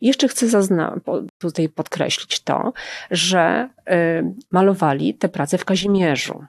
I 0.00 0.06
jeszcze 0.06 0.28
chcę 0.28 0.46
zazna- 0.48 1.00
tutaj 1.38 1.68
podkreślić 1.68 2.40
to, 2.40 2.72
że 3.10 3.68
y, 3.90 3.92
malowali 4.50 5.14
te 5.14 5.28
prace 5.28 5.58
w 5.58 5.64
Kazimierzu. 5.64 6.44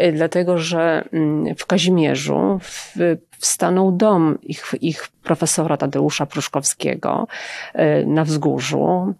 Y, 0.00 0.12
dlatego, 0.12 0.58
że 0.58 1.04
y, 1.50 1.54
w 1.54 1.66
Kazimierzu 1.66 2.58
w, 2.62 2.96
wstanął 3.38 3.92
dom 3.92 4.38
ich, 4.42 4.74
ich 4.80 5.08
profesora 5.22 5.76
Tadeusza 5.76 6.26
Pruszkowskiego 6.26 7.26
y, 7.74 8.06
na 8.06 8.24
wzgórzu 8.24 9.14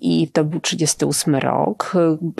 i 0.00 0.28
to 0.28 0.44
był 0.44 0.60
38 0.60 1.34
rok. 1.34 1.92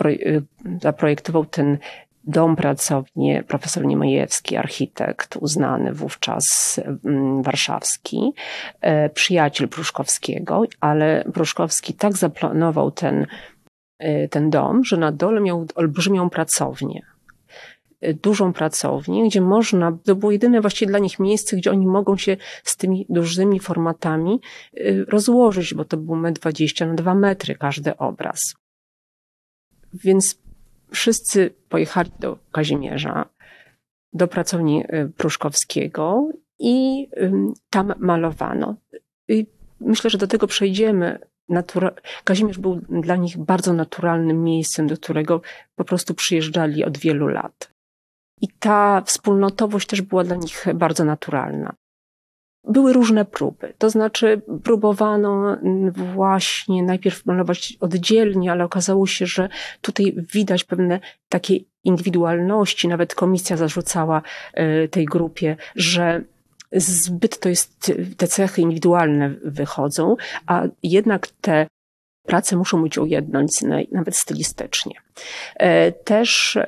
Y, 0.07 0.43
zaprojektował 0.83 1.45
ten 1.45 1.79
dom, 2.27 2.57
pracownię 2.57 3.43
profesor 3.43 3.87
Niemajewski, 3.87 4.57
architekt 4.57 5.37
uznany 5.37 5.93
wówczas 5.93 6.81
mm, 7.05 7.43
warszawski, 7.43 8.33
e, 8.81 9.09
przyjaciel 9.09 9.69
Pruszkowskiego, 9.69 10.63
ale 10.81 11.25
Pruszkowski 11.35 11.95
tak 11.95 12.17
zaplanował 12.17 12.91
ten, 12.91 13.27
e, 13.99 14.29
ten 14.29 14.51
dom, 14.51 14.85
że 14.85 14.97
na 14.97 15.13
dole 15.13 15.41
miał 15.41 15.67
olbrzymią 15.75 16.31
pracownię 16.31 17.16
dużą 18.15 18.53
pracownię, 18.53 19.25
gdzie 19.29 19.41
można, 19.41 19.99
to 20.05 20.17
było 20.17 20.33
jedyne 20.33 20.61
właściwie 20.61 20.91
dla 20.91 20.99
nich 20.99 21.19
miejsce, 21.19 21.57
gdzie 21.57 21.71
oni 21.71 21.87
mogą 21.87 22.17
się 22.17 22.37
z 22.65 22.77
tymi 22.77 23.07
dużymi 23.09 23.61
formatami 23.61 24.41
y, 24.77 25.05
rozłożyć, 25.09 25.75
bo 25.75 25.85
to 25.85 25.97
było 25.97 26.31
20 26.31 26.87
na 26.87 26.95
2 26.95 27.15
metry 27.15 27.55
każdy 27.55 27.97
obraz. 27.97 28.55
Więc 29.95 30.39
wszyscy 30.91 31.55
pojechali 31.69 32.11
do 32.21 32.39
Kazimierza, 32.53 33.29
do 34.13 34.29
pracowni 34.29 34.85
y, 34.85 35.13
Pruszkowskiego 35.17 36.29
i 36.59 37.09
tam 37.71 37.95
malowano. 37.99 38.77
I 39.29 39.47
myślę, 39.81 40.11
że 40.11 40.19
do 40.19 40.27
tego 40.27 40.47
przejdziemy. 40.47 41.19
Natura... 41.49 41.95
Kazimierz 42.25 42.59
był 42.59 42.81
dla 42.89 43.17
nich 43.17 43.39
bardzo 43.39 43.73
naturalnym 43.73 44.45
miejscem, 44.45 44.87
do 44.87 44.97
którego 44.97 45.41
po 45.77 45.85
prostu 45.85 46.15
przyjeżdżali 46.15 46.85
od 46.85 46.99
wielu 46.99 47.29
lat. 47.29 47.76
I 48.41 48.49
ta 48.49 49.03
wspólnotowość 49.07 49.87
też 49.87 50.03
była 50.03 50.25
dla 50.25 50.37
nich 50.37 50.67
bardzo 50.75 51.05
naturalna. 51.05 51.75
były 52.69 52.93
różne 52.93 53.25
próby. 53.25 53.75
To 53.79 53.91
znaczy, 53.91 54.43
próbowano 54.65 55.57
właśnie 56.15 56.83
najpierw 56.83 57.27
malować 57.27 57.77
oddzielnie, 57.81 58.53
ale 58.53 58.65
okazało 58.65 59.07
się, 59.07 59.27
że 59.27 59.49
tutaj 59.81 60.15
widać 60.33 60.65
pewne 60.65 61.01
takie 61.29 61.57
indywidualności. 61.85 62.89
Nawet 62.89 63.15
komisja 63.15 63.57
zarzucała 63.57 64.23
e, 64.55 64.89
tej 64.89 65.05
grupie, 65.05 65.57
że 65.77 66.23
zbyt 66.73 67.39
to 67.41 67.49
jest, 67.49 67.93
te 68.17 68.27
cechy 68.27 68.63
indywidualne 68.63 69.35
wychodzą, 69.45 70.17
a 70.47 70.63
jednak 70.83 71.27
te 71.27 71.67
prace 72.27 72.57
muszą 72.57 72.83
być 72.83 72.99
ujednolicone, 72.99 73.83
nawet 73.93 74.17
stylistycznie. 74.17 74.93
E, 75.57 75.93
też 75.93 76.59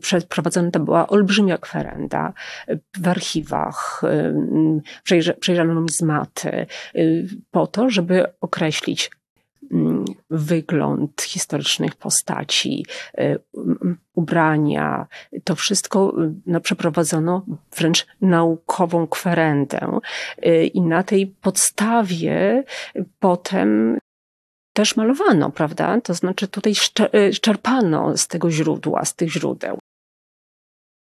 przeprowadzona 0.00 0.70
to 0.70 0.80
była 0.80 1.08
olbrzymia 1.08 1.58
kwerenda 1.58 2.32
w 2.96 3.08
archiwach, 3.08 4.02
przejrzano 5.40 5.74
numizmaty, 5.74 6.66
y, 6.96 7.28
po 7.50 7.66
to, 7.66 7.90
żeby 7.90 8.24
określić 8.40 9.10
mm, 9.72 10.04
wygląd 10.30 11.22
historycznych 11.22 11.94
postaci, 11.94 12.86
ubrania. 14.14 15.06
To 15.44 15.54
wszystko 15.54 16.14
no, 16.46 16.60
przeprowadzono 16.60 17.46
wręcz 17.76 18.06
naukową 18.20 19.06
kwerendę 19.06 19.98
i 20.74 20.80
na 20.80 21.02
tej 21.02 21.26
podstawie 21.26 22.64
potem 23.20 23.98
też 24.72 24.96
malowano, 24.96 25.50
prawda? 25.50 26.00
To 26.00 26.14
znaczy 26.14 26.48
tutaj 26.48 26.72
y, 27.14 27.30
czerpano 27.40 28.16
z 28.16 28.28
tego 28.28 28.50
źródła, 28.50 29.04
z 29.04 29.14
tych 29.14 29.32
źródeł. 29.32 29.78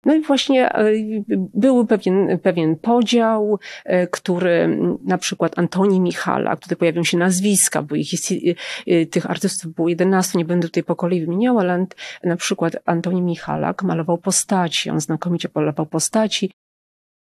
No 0.06 0.16
i 0.16 0.22
właśnie 0.22 0.80
y, 0.80 1.24
był 1.54 1.88
pewien, 1.88 2.40
pewien 2.40 2.76
podział, 2.76 3.60
y, 3.86 4.08
który 4.12 4.80
na 5.04 5.18
przykład 5.18 5.60
Antoni 5.60 6.02
Michala, 6.02 6.56
tutaj 6.56 6.78
pojawią 6.78 7.04
się 7.04 7.18
nazwiska, 7.18 7.82
bo 7.82 7.96
ich 7.96 8.12
jest, 8.12 8.34
tych 9.12 9.30
artystów 9.30 9.74
było 9.74 9.90
11, 9.90 10.38
nie 10.38 10.46
będę 10.46 10.68
tutaj 10.68 10.84
po 10.84 10.96
kolei 10.96 11.22
wymieniała, 11.22 11.62
ale 11.62 11.86
na 12.24 12.36
przykład 12.36 12.78
Antoni 12.86 13.22
Michalak 13.22 13.84
malował 13.84 14.18
postaci, 14.18 14.90
on 14.90 15.02
znakomicie 15.02 15.50
malował 15.56 15.86
postaci, 15.86 16.52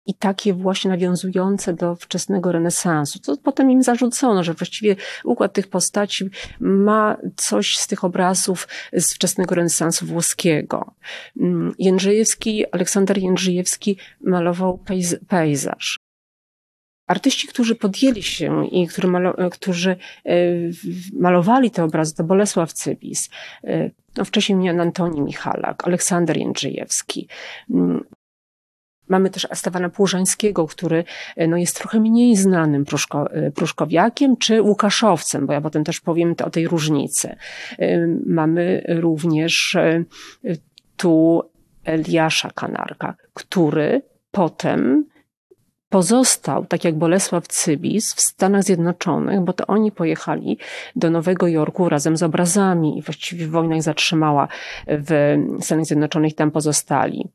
i 0.05 0.13
takie 0.13 0.53
właśnie 0.53 0.91
nawiązujące 0.91 1.74
do 1.74 1.95
wczesnego 1.95 2.51
renesansu. 2.51 3.19
Co 3.19 3.38
potem 3.38 3.72
im 3.72 3.83
zarzucono, 3.83 4.43
że 4.43 4.53
właściwie 4.53 4.95
układ 5.24 5.53
tych 5.53 5.67
postaci 5.67 6.29
ma 6.60 7.17
coś 7.36 7.77
z 7.77 7.88
tych 7.88 8.03
obrazów 8.03 8.67
z 8.93 9.13
wczesnego 9.13 9.55
renesansu 9.55 10.05
włoskiego. 10.05 10.93
Mm, 11.39 11.74
Jędrzejewski, 11.79 12.65
Aleksander 12.72 13.17
Jędrzejewski 13.17 13.98
malował 14.22 14.77
pejz 14.77 15.15
pejzaż. 15.27 16.00
Artyści, 17.07 17.48
którzy 17.48 17.75
podjęli 17.75 18.24
się 18.24 18.67
i 18.67 18.88
którzy, 18.88 19.07
malo, 19.07 19.36
którzy 19.51 19.95
e, 20.25 20.36
malowali 21.19 21.72
te 21.72 21.83
obrazy, 21.83 22.15
to 22.15 22.24
Bolesław 22.24 22.74
Cybis, 22.74 23.29
e, 23.63 23.89
no 24.17 24.25
wcześniej 24.25 24.69
Antoni 24.69 25.22
Michalak, 25.22 25.88
Aleksander 25.88 26.38
Jędrzejewski, 26.38 27.27
mm, 27.69 28.03
Mamy 29.13 29.29
też 29.29 29.48
Estewana 29.50 29.89
Płużańskiego, 29.89 30.67
który 30.67 31.03
e, 31.36 31.48
no, 31.48 31.58
jest 31.58 31.77
trochę 31.77 32.00
mniej 32.00 32.36
znanym 32.36 32.86
pruszko, 32.86 33.32
e, 33.32 33.51
pruszkowiakiem 33.51 34.38
czy 34.38 34.62
Łukaszowcem, 34.62 35.46
bo 35.46 35.53
ja 35.53 35.62
potem 35.62 35.84
też 35.84 36.00
powiem 36.01 36.36
o 36.43 36.50
tej 36.50 36.67
różnicy. 36.67 37.36
E, 37.79 38.08
mamy 38.25 38.84
również 38.88 39.77
tu 40.98 41.43
Eliasza 41.86 42.50
Kanarka, 42.55 43.15
który 43.34 44.01
potem 44.32 45.05
pozostał, 45.89 46.65
tak 46.65 46.84
jak 46.84 46.96
Bolesław 46.98 47.48
Cybis, 47.48 48.13
w 48.13 48.22
Stanach 48.22 48.63
Zjednoczonych, 48.63 49.41
bo 49.41 49.53
to 49.53 49.67
oni 49.67 49.91
pojechali 49.91 50.58
do 50.96 51.10
Nowego 51.10 51.48
Jorku 51.48 51.89
razem 51.89 52.17
z 52.17 52.24
obrazami 52.24 52.98
i 52.98 53.01
właściwie 53.01 53.48
wojna 53.48 53.75
ich 53.75 53.84
zatrzymała 53.84 54.48
w 54.88 55.36
Stanach 55.62 55.86
Zjednoczonych 55.86 56.36
tam 56.36 56.51
pozostali. 56.51 57.27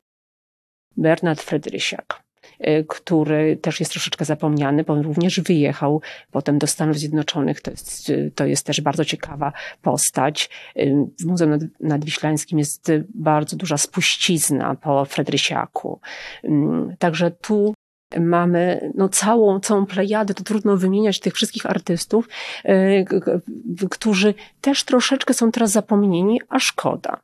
Bernard 0.97 1.41
Fredrysiak 1.41 2.23
y, 2.67 2.85
który 2.87 3.57
też 3.57 3.79
jest 3.79 3.91
troszeczkę 3.91 4.25
zapomniany, 4.25 4.83
bo 4.83 4.93
on 4.93 5.01
również 5.01 5.39
wyjechał 5.39 6.01
potem 6.31 6.59
do 6.59 6.67
Stanów 6.67 6.97
Zjednoczonych. 6.97 7.61
To 7.61 7.71
jest, 7.71 8.11
to 8.35 8.45
jest 8.45 8.65
też 8.65 8.81
bardzo 8.81 9.05
ciekawa 9.05 9.53
postać. 9.81 10.49
Y, 10.77 10.95
w 11.19 11.25
Muzeum 11.25 11.57
Nadwiślańskim 11.79 12.59
jest 12.59 12.91
bardzo 13.15 13.55
duża 13.55 13.77
spuścizna 13.77 14.75
po 14.75 15.05
Fredrysiaku. 15.05 15.99
Y, 16.43 16.49
także 16.99 17.31
tu 17.31 17.73
mamy 18.19 18.91
no, 18.95 19.09
całą, 19.09 19.59
całą 19.59 19.85
plejadę, 19.85 20.33
to 20.33 20.43
trudno 20.43 20.77
wymieniać 20.77 21.19
tych 21.19 21.33
wszystkich 21.33 21.65
artystów, 21.65 22.27
którzy 23.89 24.33
też 24.61 24.83
troszeczkę 24.83 25.33
są 25.33 25.51
teraz 25.51 25.71
zapomnieni, 25.71 26.41
a 26.49 26.59
szkoda 26.59 27.19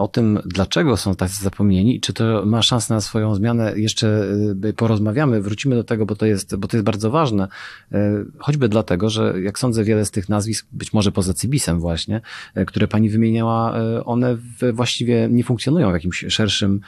o 0.00 0.08
tym, 0.08 0.38
dlaczego 0.46 0.96
są 0.96 1.14
tacy 1.14 1.42
zapomnieni 1.42 1.96
i 1.96 2.00
czy 2.00 2.12
to 2.12 2.46
ma 2.46 2.62
szansę 2.62 2.94
na 2.94 3.00
swoją 3.00 3.34
zmianę, 3.34 3.72
jeszcze 3.76 4.24
y, 4.64 4.72
porozmawiamy, 4.72 5.40
wrócimy 5.40 5.76
do 5.76 5.84
tego, 5.84 6.06
bo 6.06 6.16
to 6.16 6.26
jest, 6.26 6.56
bo 6.56 6.68
to 6.68 6.76
jest 6.76 6.84
bardzo 6.84 7.10
ważne. 7.10 7.48
Y, 7.92 7.96
choćby 8.38 8.68
dlatego, 8.68 9.10
że 9.10 9.34
jak 9.42 9.58
sądzę, 9.58 9.84
wiele 9.84 10.04
z 10.04 10.10
tych 10.10 10.28
nazwisk, 10.28 10.66
być 10.72 10.92
może 10.92 11.12
poza 11.12 11.34
Cybisem 11.34 11.80
właśnie, 11.80 12.20
y, 12.56 12.66
które 12.66 12.88
pani 12.88 13.10
wymieniała, 13.10 13.74
one 14.04 14.36
właściwie 14.72 15.28
nie 15.30 15.44
funkcjonują 15.44 15.90
w 15.90 15.94
jakimś 15.94 16.24
szerszym 16.28 16.80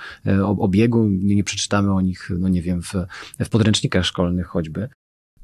obiegu, 0.59 1.09
nie, 1.09 1.37
nie 1.37 1.45
przeczytamy 1.45 1.93
o 1.93 2.01
nich, 2.01 2.31
no 2.39 2.49
nie 2.49 2.63
wiem, 2.63 2.83
w, 2.83 2.93
w 3.45 3.49
podręcznikach 3.49 4.05
szkolnych 4.05 4.47
choćby. 4.47 4.89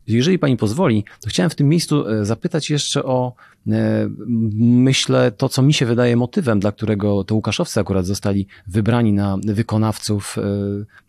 Jeżeli 0.08 0.38
pani 0.38 0.56
pozwoli, 0.56 1.04
to 1.20 1.30
chciałem 1.30 1.50
w 1.50 1.54
tym 1.54 1.68
miejscu 1.68 2.04
zapytać 2.24 2.70
jeszcze 2.70 3.04
o 3.04 3.32
E, 3.72 4.08
myślę, 4.58 5.32
to 5.32 5.48
co 5.48 5.62
mi 5.62 5.74
się 5.74 5.86
wydaje 5.86 6.16
motywem, 6.16 6.60
dla 6.60 6.72
którego 6.72 7.24
to 7.24 7.34
Łukaszowcy 7.34 7.80
akurat 7.80 8.06
zostali 8.06 8.46
wybrani 8.66 9.12
na 9.12 9.38
wykonawców 9.44 10.36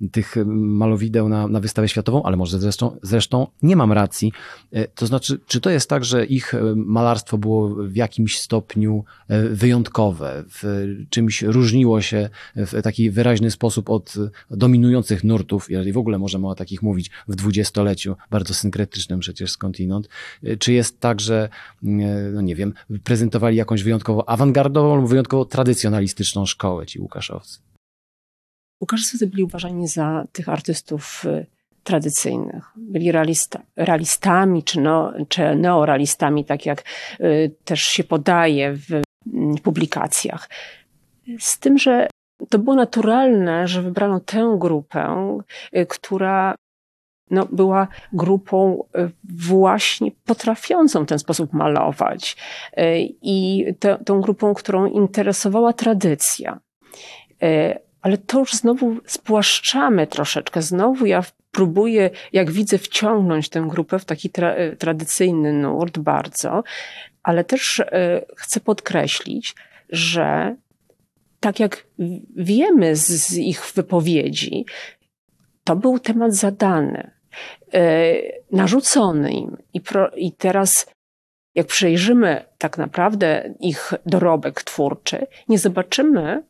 e, 0.01 0.07
tych 0.11 0.35
malowideł 0.55 1.29
na, 1.29 1.47
na 1.47 1.59
wystawę 1.59 1.89
światową, 1.89 2.23
ale 2.23 2.37
może 2.37 2.59
zresztą, 2.59 2.97
zresztą 3.01 3.47
nie 3.61 3.75
mam 3.75 3.91
racji. 3.91 4.31
E, 4.71 4.87
to 4.87 5.07
znaczy, 5.07 5.39
czy 5.47 5.61
to 5.61 5.69
jest 5.69 5.89
tak, 5.89 6.05
że 6.05 6.25
ich 6.25 6.53
malarstwo 6.75 7.37
było 7.37 7.69
w 7.69 7.95
jakimś 7.95 8.39
stopniu 8.39 9.03
wyjątkowe, 9.51 10.43
w 10.47 10.87
czymś 11.09 11.41
różniło 11.41 12.01
się 12.01 12.29
w 12.55 12.81
taki 12.81 13.11
wyraźny 13.11 13.51
sposób 13.51 13.89
od 13.89 14.13
dominujących 14.51 15.23
nurtów, 15.23 15.71
jeżeli 15.71 15.93
w 15.93 15.97
ogóle 15.97 16.19
możemy 16.19 16.47
o 16.47 16.55
takich 16.55 16.81
mówić 16.81 17.11
w 17.27 17.35
dwudziestoleciu, 17.35 18.15
bardzo 18.31 18.53
synkretycznym 18.89 19.19
przecież 19.19 19.51
skądinąd. 19.51 20.09
Czy 20.59 20.73
jest 20.73 20.99
tak, 20.99 21.19
że 21.19 21.49
no 22.33 22.41
nie 22.41 22.55
wiem, 22.55 22.73
prezentowali 23.03 23.57
jakąś 23.57 23.83
wyjątkowo 23.83 24.29
awangardową 24.29 25.05
wyjątkowo 25.05 25.45
tradycjonalistyczną 25.45 26.45
szkołę 26.45 26.85
ci 26.85 26.99
Łukaszowcy. 26.99 27.59
Łukaszowcy 28.81 29.27
byli 29.27 29.43
uważani 29.43 29.87
za 29.87 30.25
tych 30.31 30.49
artystów 30.49 31.25
y, 31.25 31.45
tradycyjnych. 31.83 32.63
Byli 32.75 33.11
realista, 33.11 33.61
realistami 33.75 34.63
czy, 34.63 34.81
no, 34.81 35.13
czy 35.29 35.55
neorealistami, 35.55 36.45
tak 36.45 36.65
jak 36.65 36.83
y, 37.19 37.51
też 37.65 37.81
się 37.81 38.03
podaje 38.03 38.73
w 38.73 38.91
y, 38.91 39.03
publikacjach. 39.63 40.49
Z 41.39 41.59
tym, 41.59 41.77
że 41.77 42.07
to 42.49 42.59
było 42.59 42.75
naturalne, 42.75 43.67
że 43.67 43.81
wybrano 43.81 44.19
tę 44.19 44.55
grupę, 44.59 45.37
y, 45.75 45.85
która 45.85 46.55
no, 47.31 47.47
była 47.51 47.87
grupą 48.13 48.83
e, 48.95 49.09
właśnie 49.23 50.11
potrafiącą 50.25 51.03
w 51.03 51.07
ten 51.07 51.19
sposób 51.19 51.53
malować 51.53 52.37
e, 52.73 52.99
i 53.01 53.65
te, 53.79 53.97
tą 54.05 54.21
grupą, 54.21 54.53
którą 54.53 54.85
interesowała 54.85 55.73
tradycja. 55.73 56.59
E, 57.41 57.79
ale 58.01 58.17
to 58.17 58.39
już 58.39 58.53
znowu 58.53 58.97
spłaszczamy 59.05 60.07
troszeczkę. 60.07 60.61
Znowu 60.61 61.05
ja 61.05 61.23
próbuję, 61.51 62.09
jak 62.33 62.51
widzę, 62.51 62.77
wciągnąć 62.77 63.49
tę 63.49 63.65
grupę 63.67 63.99
w 63.99 64.05
taki 64.05 64.29
tra 64.29 64.55
tradycyjny 64.79 65.53
nurt 65.53 65.99
bardzo, 65.99 66.63
ale 67.23 67.43
też 67.43 67.83
chcę 68.37 68.59
podkreślić, 68.59 69.55
że 69.89 70.55
tak 71.39 71.59
jak 71.59 71.87
wiemy 72.35 72.95
z, 72.95 73.07
z 73.07 73.37
ich 73.37 73.71
wypowiedzi, 73.75 74.65
to 75.63 75.75
był 75.75 75.99
temat 75.99 76.33
zadany. 76.33 77.18
E, 77.73 78.13
narzucony 78.51 79.31
im. 79.31 79.57
I, 79.73 79.81
pro, 79.81 80.09
I 80.09 80.31
teraz, 80.31 80.87
jak 81.55 81.67
przejrzymy 81.67 82.45
tak 82.57 82.77
naprawdę 82.77 83.53
ich 83.59 83.93
dorobek 84.05 84.63
twórczy, 84.63 85.27
nie 85.49 85.59
zobaczymy, 85.59 86.43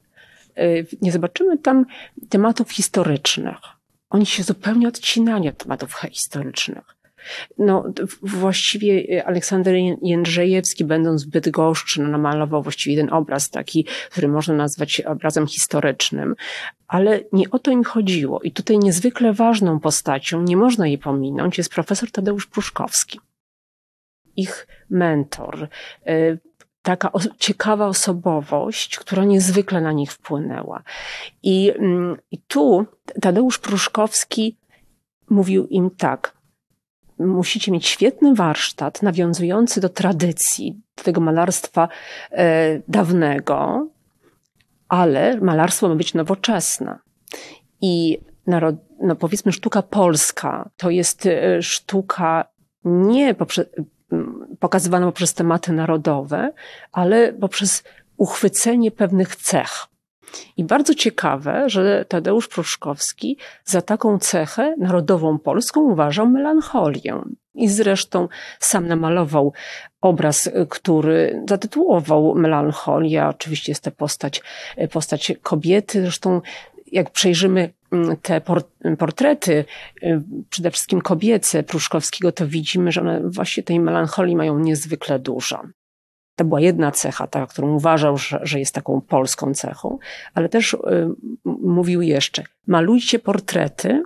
e, 0.55 0.65
nie 1.01 1.11
zobaczymy 1.11 1.57
tam 1.57 1.85
tematów 2.29 2.71
historycznych. 2.71 3.57
Oni 4.09 4.25
się 4.25 4.43
zupełnie 4.43 4.87
odcinali 4.87 5.49
od 5.49 5.57
tematów 5.57 5.93
historycznych. 5.93 6.98
No, 7.57 7.83
właściwie 8.21 9.23
Aleksander 9.27 9.75
Jędrzejewski, 10.01 10.85
będąc 10.85 11.25
w 11.25 11.29
Bydgoszczy, 11.29 12.01
no, 12.01 12.09
namalował 12.09 12.63
właściwie 12.63 12.95
jeden 12.95 13.13
obraz 13.13 13.49
taki, 13.49 13.87
który 14.11 14.27
można 14.27 14.53
nazwać 14.53 15.01
obrazem 15.01 15.47
historycznym, 15.47 16.35
ale 16.87 17.19
nie 17.33 17.49
o 17.49 17.59
to 17.59 17.71
im 17.71 17.83
chodziło. 17.83 18.41
I 18.41 18.51
tutaj 18.51 18.79
niezwykle 18.79 19.33
ważną 19.33 19.79
postacią, 19.79 20.41
nie 20.41 20.57
można 20.57 20.87
jej 20.87 20.97
pominąć, 20.97 21.57
jest 21.57 21.73
profesor 21.73 22.11
Tadeusz 22.11 22.47
Pruszkowski. 22.47 23.19
Ich 24.35 24.67
mentor, 24.89 25.67
e, 26.05 26.37
taka 26.81 27.11
ciekawa 27.39 27.87
osobowość, 27.87 28.97
która 28.97 29.23
niezwykle 29.23 29.81
na 29.81 29.91
nich 29.91 30.11
wpłynęła. 30.11 30.83
I, 31.43 31.71
mm, 31.71 32.17
I 32.31 32.37
tu 32.37 32.85
Tadeusz 33.21 33.59
Pruszkowski 33.59 34.57
mówił 35.29 35.67
im 35.67 35.89
tak, 35.89 36.33
musicie 37.19 37.71
mieć 37.71 37.87
świetny 37.87 38.35
warsztat 38.35 39.01
nawiązujący 39.01 39.81
do 39.81 39.89
tradycji, 39.89 40.81
do 40.97 41.03
tego 41.03 41.21
malarstwa 41.21 41.87
e, 42.31 42.81
dawnego, 42.87 43.87
ale 44.87 45.37
malarstwo 45.37 45.89
ma 45.89 45.95
być 45.95 46.13
nowoczesne. 46.13 46.99
I 47.81 48.19
narod, 48.47 48.75
no 49.01 49.15
powiedzmy, 49.15 49.51
sztuka 49.51 49.81
polska 49.81 50.69
to 50.77 50.89
jest 50.89 51.25
e, 51.25 51.61
sztuka 51.61 52.45
nie 52.83 53.33
poprzez, 53.33 53.67
pokazywana 54.59 55.05
poprzez 55.05 55.33
tematy 55.33 55.73
narodowe, 55.73 56.51
ale 56.91 57.33
poprzez 57.33 57.83
uchwycenie 58.17 58.91
pewnych 58.91 59.35
cech. 59.35 59.88
I 60.57 60.63
bardzo 60.63 60.95
ciekawe, 60.95 61.63
że 61.69 62.05
Tadeusz 62.07 62.47
Pruszkowski 62.47 63.37
za 63.65 63.81
taką 63.81 64.19
cechę 64.19 64.75
narodową 64.77 65.39
polską 65.39 65.81
uważał 65.81 66.27
melancholię. 66.27 67.21
I 67.55 67.69
zresztą 67.69 68.27
sam 68.59 68.87
namalował 68.87 69.53
obraz, 70.01 70.49
który 70.69 71.43
zatytułował 71.49 72.35
Melancholia. 72.35 73.29
Oczywiście 73.29 73.71
jest 73.71 73.83
to 73.83 73.91
postać, 73.91 74.41
postać 74.91 75.33
kobiety. 75.41 76.01
Zresztą 76.01 76.41
jak 76.91 77.09
przejrzymy 77.09 77.73
mm, 77.91 78.17
te 78.17 78.41
portrety, 78.97 79.65
y, 80.03 80.21
przede 80.49 80.71
wszystkim 80.71 81.01
kobiece 81.01 81.63
Pruszkowskiego, 81.63 82.31
to 82.31 82.47
widzimy, 82.47 82.91
że 82.91 83.01
one 83.01 83.21
właśnie 83.23 83.63
tej 83.63 83.79
melancholii 83.79 84.35
mają 84.35 84.59
niezwykle 84.59 85.19
dużo. 85.19 85.61
To 86.39 86.45
była 86.45 86.61
jedna 86.61 86.91
cecha, 86.91 87.27
ta, 87.27 87.47
którą 87.47 87.75
uważał, 87.75 88.17
że, 88.17 88.39
że 88.43 88.59
jest 88.59 88.75
taką 88.75 89.01
polską 89.01 89.53
cechą, 89.53 89.97
ale 90.33 90.49
też 90.49 90.73
y, 90.73 90.77
mówił 91.45 92.01
jeszcze, 92.01 92.43
malujcie 92.67 93.19
portrety, 93.19 94.03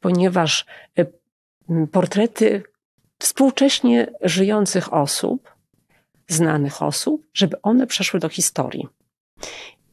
ponieważ 0.00 0.66
y, 0.98 1.06
portrety 1.92 2.62
współcześnie 3.18 4.12
żyjących 4.22 4.94
osób, 4.94 5.54
znanych 6.28 6.82
osób, 6.82 7.26
żeby 7.34 7.62
one 7.62 7.86
przeszły 7.86 8.20
do 8.20 8.28
historii. 8.28 8.88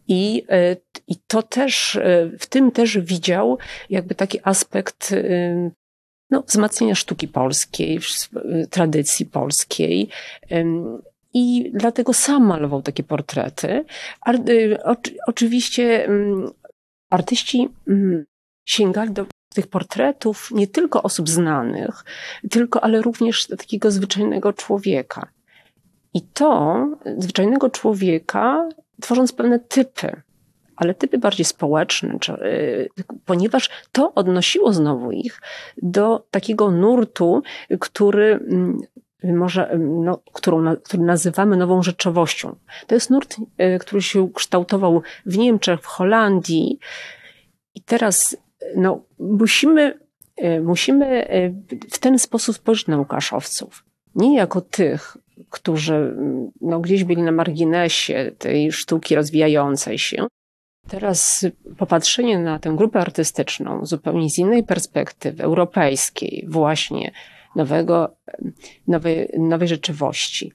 I, 0.07 0.43
y, 0.51 0.81
I 1.07 1.15
to 1.27 1.43
też, 1.43 1.95
y, 1.95 2.37
w 2.39 2.45
tym 2.45 2.71
też 2.71 2.97
widział 2.97 3.57
jakby 3.89 4.15
taki 4.15 4.39
aspekt 4.43 5.11
y, 5.11 5.71
no, 6.29 6.43
wzmacniania 6.47 6.95
sztuki 6.95 7.27
polskiej, 7.27 7.99
tradycji 8.69 9.25
polskiej. 9.25 10.09
I 11.33 11.71
dlatego 11.73 12.13
sam 12.13 12.45
malował 12.45 12.81
takie 12.81 13.03
portrety. 13.03 13.85
Oczywiście 15.27 16.05
mm, 16.05 16.51
artyści 17.09 17.69
mm, 17.87 18.25
sięgali 18.65 19.11
do 19.11 19.25
tych 19.53 19.67
portretów 19.67 20.51
nie 20.51 20.67
tylko 20.67 21.03
osób 21.03 21.29
znanych, 21.29 22.03
tylko, 22.49 22.83
ale 22.83 23.01
również 23.01 23.47
takiego 23.47 23.91
zwyczajnego 23.91 24.53
człowieka. 24.53 25.27
I 26.13 26.21
to 26.21 26.77
zwyczajnego 27.17 27.69
człowieka, 27.69 28.69
tworząc 29.01 29.33
pewne 29.33 29.59
typy, 29.59 30.21
ale 30.75 30.93
typy 30.93 31.17
bardziej 31.17 31.45
społeczne, 31.45 32.17
y, 32.43 32.89
ponieważ 33.25 33.69
to 33.91 34.13
odnosiło 34.13 34.73
znowu 34.73 35.11
ich 35.11 35.41
do 35.81 36.25
takiego 36.31 36.71
nurtu, 36.71 37.43
który 37.79 38.33
mm, 38.33 38.79
może, 39.23 39.77
no, 39.79 40.21
którą, 40.33 40.75
który 40.75 41.03
nazywamy 41.03 41.57
nową 41.57 41.83
rzeczowością. 41.83 42.55
To 42.87 42.95
jest 42.95 43.09
nurt, 43.09 43.35
y, 43.39 43.79
który 43.79 44.01
się 44.01 44.29
kształtował 44.33 45.01
w 45.25 45.37
Niemczech, 45.37 45.81
w 45.81 45.85
Holandii. 45.85 46.79
I 47.75 47.81
teraz 47.81 48.37
no, 48.75 49.03
musimy, 49.19 49.99
y, 50.43 50.61
musimy 50.61 51.27
w 51.91 51.99
ten 51.99 52.19
sposób 52.19 52.55
spojrzeć 52.55 52.87
na 52.87 52.97
Łukaszowców. 52.97 53.83
Nie 54.15 54.35
jako 54.37 54.61
tych, 54.61 55.17
którzy 55.49 56.15
no, 56.61 56.79
gdzieś 56.79 57.03
byli 57.03 57.21
na 57.21 57.31
marginesie 57.31 58.31
tej 58.37 58.71
sztuki 58.71 59.15
rozwijającej 59.15 59.99
się. 59.99 60.27
Teraz 60.89 61.45
popatrzenie 61.77 62.39
na 62.39 62.59
tę 62.59 62.73
grupę 62.75 62.99
artystyczną 62.99 63.85
zupełnie 63.85 64.29
z 64.29 64.37
innej 64.37 64.63
perspektywy, 64.63 65.43
europejskiej, 65.43 66.45
właśnie 66.49 67.11
nowego, 67.55 68.15
nowej, 68.87 69.29
nowej 69.37 69.67
rzeczywistości, 69.67 70.53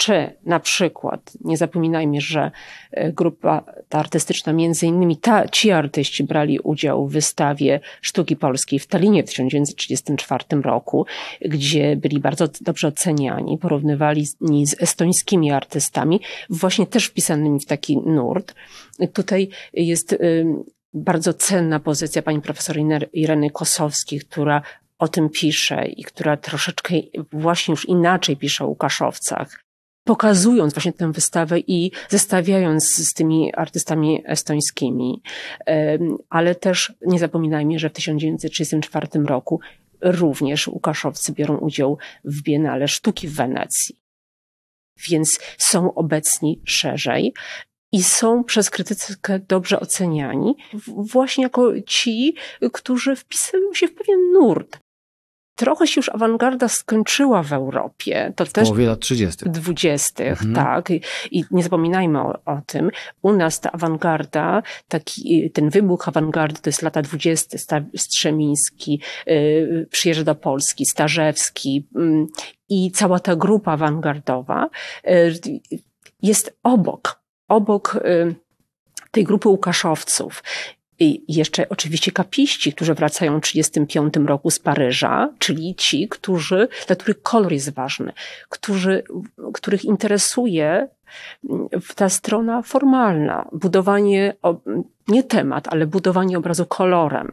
czy 0.00 0.30
na 0.44 0.60
przykład, 0.60 1.32
nie 1.40 1.56
zapominajmy, 1.56 2.20
że 2.20 2.50
e, 2.90 3.12
grupa 3.12 3.64
ta 3.88 3.98
artystyczna, 3.98 4.52
między 4.52 4.86
innymi 4.86 5.16
ta, 5.16 5.48
ci 5.48 5.70
artyści 5.70 6.24
brali 6.24 6.58
udział 6.58 7.06
w 7.06 7.12
wystawie 7.12 7.80
sztuki 8.00 8.36
polskiej 8.36 8.78
w 8.78 8.86
Talinie 8.86 9.22
w 9.22 9.26
1934 9.26 10.44
roku, 10.62 11.06
gdzie 11.40 11.96
byli 11.96 12.20
bardzo 12.20 12.48
dobrze 12.60 12.88
oceniani, 12.88 13.58
porównywali 13.58 14.26
z 14.66 14.82
estońskimi 14.82 15.50
artystami, 15.50 16.20
właśnie 16.50 16.86
też 16.86 17.06
wpisanymi 17.06 17.60
w 17.60 17.66
taki 17.66 17.98
nurt. 17.98 18.54
Tutaj 19.12 19.48
jest 19.72 20.16
bardzo 20.94 21.34
cenna 21.34 21.80
pozycja 21.80 22.22
pani 22.22 22.40
profesor 22.40 22.76
Ireny 23.12 23.50
Kosowskiej, 23.50 24.20
która 24.20 24.62
o 25.00 25.08
tym 25.08 25.30
pisze 25.30 25.86
i 25.86 26.04
która 26.04 26.36
troszeczkę 26.36 26.94
właśnie 27.32 27.72
już 27.72 27.84
inaczej 27.84 28.36
pisze 28.36 28.64
o 28.64 28.68
Łukaszowcach 28.68 29.60
pokazując 30.04 30.74
właśnie 30.74 30.92
tę 30.92 31.12
wystawę 31.12 31.60
i 31.60 31.92
zestawiając 32.08 32.94
z 32.94 33.14
tymi 33.14 33.54
artystami 33.54 34.22
estońskimi. 34.26 35.22
Ale 36.30 36.54
też 36.54 36.92
nie 37.06 37.18
zapominajmy, 37.18 37.78
że 37.78 37.90
w 37.90 37.92
1934 37.92 39.08
roku 39.26 39.60
również 40.00 40.68
Łukaszowcy 40.68 41.32
biorą 41.32 41.56
udział 41.56 41.98
w 42.24 42.42
Biennale 42.42 42.88
Sztuki 42.88 43.28
w 43.28 43.34
Wenecji. 43.34 43.96
Więc 45.08 45.40
są 45.58 45.94
obecni 45.94 46.60
szerzej 46.64 47.34
i 47.92 48.02
są 48.02 48.44
przez 48.44 48.70
krytykę 48.70 49.38
dobrze 49.38 49.80
oceniani, 49.80 50.56
właśnie 50.86 51.44
jako 51.44 51.80
ci, 51.86 52.34
którzy 52.72 53.16
wpisują 53.16 53.74
się 53.74 53.88
w 53.88 53.94
pewien 53.94 54.32
nurt 54.32 54.78
trochę 55.54 55.86
się 55.86 55.98
już 55.98 56.08
awangarda 56.08 56.68
skończyła 56.68 57.42
w 57.42 57.52
Europie. 57.52 58.32
To 58.36 58.44
w 58.46 58.52
też 58.52 58.64
połowie 58.64 58.86
lat 58.86 59.00
30. 59.00 59.44
20. 59.50 60.24
Mhm. 60.24 60.54
tak. 60.54 60.90
I, 61.30 61.44
nie 61.50 61.62
zapominajmy 61.62 62.20
o, 62.20 62.38
o, 62.44 62.60
tym. 62.66 62.90
U 63.22 63.32
nas 63.32 63.60
ta 63.60 63.72
awangarda, 63.72 64.62
taki, 64.88 65.50
ten 65.50 65.70
wybuch 65.70 66.08
awangardy 66.08 66.60
to 66.60 66.70
jest 66.70 66.82
lata 66.82 67.02
20. 67.02 67.80
Strzemiński 67.96 69.00
yy, 69.26 69.86
przyjeżdża 69.90 70.24
do 70.24 70.34
Polski, 70.34 70.86
Starzewski 70.86 71.86
yy, 71.94 72.26
i 72.68 72.90
cała 72.90 73.20
ta 73.20 73.36
grupa 73.36 73.72
awangardowa 73.72 74.68
yy, 75.04 75.60
jest 76.22 76.56
obok, 76.62 77.20
obok 77.48 77.96
y, 77.96 78.34
tej 79.10 79.24
grupy 79.24 79.48
Łukaszowców. 79.48 80.42
I 81.00 81.24
jeszcze 81.28 81.68
oczywiście 81.68 82.12
kapiści, 82.12 82.72
którzy 82.72 82.94
wracają 82.94 83.40
w 83.40 83.42
1935 83.42 84.28
roku 84.28 84.50
z 84.50 84.58
Paryża, 84.58 85.32
czyli 85.38 85.74
ci, 85.74 86.08
którzy, 86.08 86.68
dla 86.86 86.96
których 86.96 87.22
kolor 87.22 87.52
jest 87.52 87.70
ważny, 87.70 88.12
którzy, 88.48 89.02
których 89.54 89.84
interesuje 89.84 90.88
mm, 91.50 91.68
ta 91.94 92.08
strona 92.08 92.62
formalna, 92.62 93.48
budowanie, 93.52 94.36
nie 95.08 95.22
temat, 95.22 95.68
ale 95.68 95.86
budowanie 95.86 96.38
obrazu 96.38 96.66
kolorem, 96.66 97.32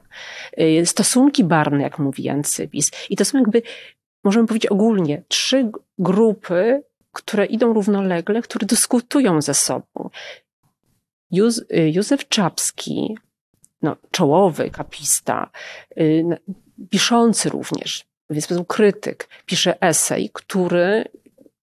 y, 0.60 0.86
stosunki 0.86 1.44
barwne, 1.44 1.84
jak 1.84 2.00
mówi 2.00 2.24
Jan 2.24 2.44
Cybis. 2.44 2.92
I 3.10 3.16
to 3.16 3.26
są 3.26 3.38
jakby, 3.38 3.62
możemy 4.24 4.48
powiedzieć 4.48 4.72
ogólnie, 4.72 5.24
trzy 5.28 5.72
grupy, 5.98 6.84
które 7.12 7.46
idą 7.46 7.74
równolegle, 7.74 8.42
które 8.42 8.68
dyskutują 8.68 9.42
ze 9.42 9.54
sobą. 9.54 10.10
Y, 11.34 11.92
Józef 11.92 12.28
Czapski 12.28 13.18
no, 13.82 13.96
czołowy 14.12 14.70
kapista, 14.70 15.50
y, 15.98 16.26
piszący 16.90 17.50
również, 17.50 18.06
w 18.30 18.42
sposób 18.42 18.68
krytyk, 18.68 19.30
pisze 19.46 19.82
esej, 19.82 20.30
który 20.34 21.06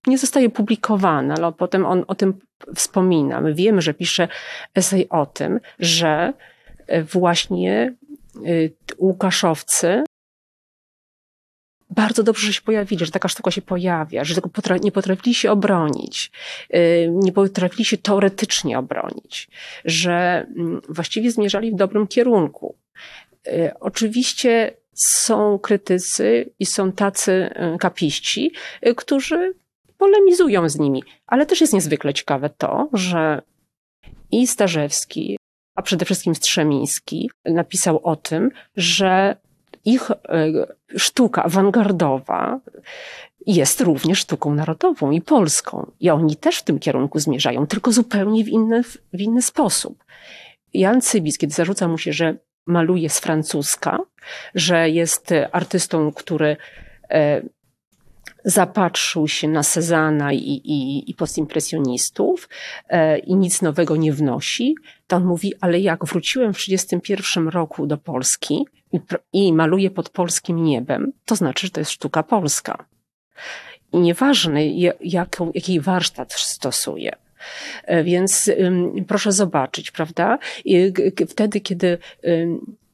nie 0.06 0.18
zostaje 0.18 0.50
publikowany, 0.50 1.34
ale 1.34 1.52
potem 1.52 1.86
on 1.86 2.04
o 2.06 2.14
tym 2.14 2.34
wspomina. 2.74 3.40
My 3.40 3.54
wiemy, 3.54 3.82
że 3.82 3.94
pisze 3.94 4.28
esej 4.74 5.08
o 5.08 5.26
tym, 5.26 5.60
że 5.78 6.32
e, 6.86 7.02
właśnie 7.02 7.94
y, 8.46 8.72
Łukaszowcy 8.98 10.04
bardzo 11.90 12.22
dobrze, 12.22 12.46
że 12.46 12.52
się 12.52 12.62
pojawili, 12.62 13.06
że 13.06 13.12
taka 13.12 13.28
sztuka 13.28 13.50
się 13.50 13.62
pojawia, 13.62 14.24
że 14.24 14.40
potra 14.40 14.76
nie 14.76 14.92
potrafili 14.92 15.34
się 15.34 15.50
obronić, 15.50 16.32
yy, 16.70 16.80
nie 17.10 17.32
potrafili 17.32 17.84
się 17.84 17.98
teoretycznie 17.98 18.78
obronić, 18.78 19.48
że 19.84 20.46
yy, 20.56 20.80
właściwie 20.88 21.30
zmierzali 21.30 21.72
w 21.72 21.74
dobrym 21.74 22.06
kierunku. 22.06 22.76
Yy, 23.46 23.72
oczywiście 23.80 24.76
są 24.94 25.58
krytycy 25.58 26.50
i 26.58 26.66
są 26.66 26.92
tacy 26.92 27.32
y, 27.74 27.78
kapiści, 27.78 28.52
y, 28.86 28.94
którzy 28.94 29.54
polemizują 29.98 30.68
z 30.68 30.78
nimi, 30.78 31.02
ale 31.26 31.46
też 31.46 31.60
jest 31.60 31.72
niezwykle 31.72 32.14
ciekawe 32.14 32.50
to, 32.50 32.88
że 32.92 33.42
i 34.30 34.46
Starzewski, 34.46 35.36
a 35.74 35.82
przede 35.82 36.04
wszystkim 36.04 36.34
Strzemiński 36.34 37.30
napisał 37.44 38.00
o 38.02 38.16
tym, 38.16 38.50
że 38.76 39.36
ich 39.84 40.10
e, 40.10 40.16
sztuka 40.96 41.42
awangardowa 41.42 42.60
jest 43.46 43.80
również 43.80 44.18
sztuką 44.18 44.54
narodową 44.54 45.10
i 45.10 45.20
polską. 45.20 45.90
I 46.00 46.10
oni 46.10 46.36
też 46.36 46.58
w 46.58 46.62
tym 46.62 46.78
kierunku 46.78 47.18
zmierzają, 47.18 47.66
tylko 47.66 47.92
zupełnie 47.92 48.44
w 48.44 48.48
inny, 48.48 48.82
w 49.12 49.20
inny 49.20 49.42
sposób. 49.42 50.04
Jan 50.74 51.00
Cybis, 51.00 51.38
kiedy 51.38 51.54
zarzuca 51.54 51.88
mu 51.88 51.98
się, 51.98 52.12
że 52.12 52.36
maluje 52.66 53.10
z 53.10 53.20
francuska, 53.20 53.98
że 54.54 54.90
jest 54.90 55.30
artystą, 55.52 56.12
który 56.12 56.56
e, 57.10 57.42
zapatrzył 58.44 59.28
się 59.28 59.48
na 59.48 59.62
Cezana 59.62 60.32
i, 60.32 60.60
i, 60.64 61.10
i 61.10 61.14
postimpresjonistów 61.14 62.48
e, 62.88 63.18
i 63.18 63.34
nic 63.34 63.62
nowego 63.62 63.96
nie 63.96 64.12
wnosi, 64.12 64.74
to 65.06 65.16
on 65.16 65.24
mówi, 65.24 65.52
ale 65.60 65.80
jak 65.80 66.04
wróciłem 66.04 66.54
w 66.54 66.56
1931 66.56 67.48
roku 67.48 67.86
do 67.86 67.98
Polski 67.98 68.66
i, 68.92 69.00
i 69.32 69.52
maluję 69.52 69.90
pod 69.90 70.08
polskim 70.10 70.64
niebem, 70.64 71.12
to 71.24 71.36
znaczy, 71.36 71.66
że 71.66 71.70
to 71.70 71.80
jest 71.80 71.90
sztuka 71.90 72.22
polska. 72.22 72.84
I 73.92 73.98
nieważne, 73.98 74.66
jaką, 75.00 75.50
jaki 75.54 75.80
warsztat 75.80 76.32
stosuje. 76.32 77.12
Więc 78.04 78.50
proszę 79.08 79.32
zobaczyć, 79.32 79.90
prawda? 79.90 80.38
I 80.64 80.92
wtedy, 81.28 81.60
kiedy 81.60 81.98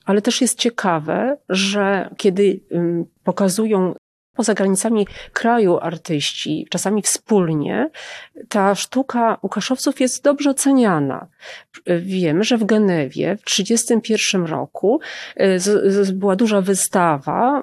ale 0.05 0.23
też 0.23 0.41
jest 0.41 0.59
ciekawe, 0.59 1.37
że 1.49 2.11
kiedy 2.17 2.61
pokazują 3.25 3.95
poza 4.41 4.55
granicami 4.55 5.07
kraju 5.33 5.79
artyści, 5.79 6.67
czasami 6.71 7.03
wspólnie, 7.03 7.91
ta 8.49 8.75
sztuka 8.75 9.39
Łukaszowców 9.43 10.01
jest 10.01 10.25
dobrze 10.25 10.51
oceniana. 10.51 11.27
Wiemy, 11.87 12.45
że 12.45 12.59
w 12.59 12.65
Genewie 12.65 13.37
w 13.37 13.45
1931 13.45 14.47
roku 14.47 15.01
y, 15.41 16.13
była 16.13 16.37
duża 16.37 16.61
wystawa 16.61 17.63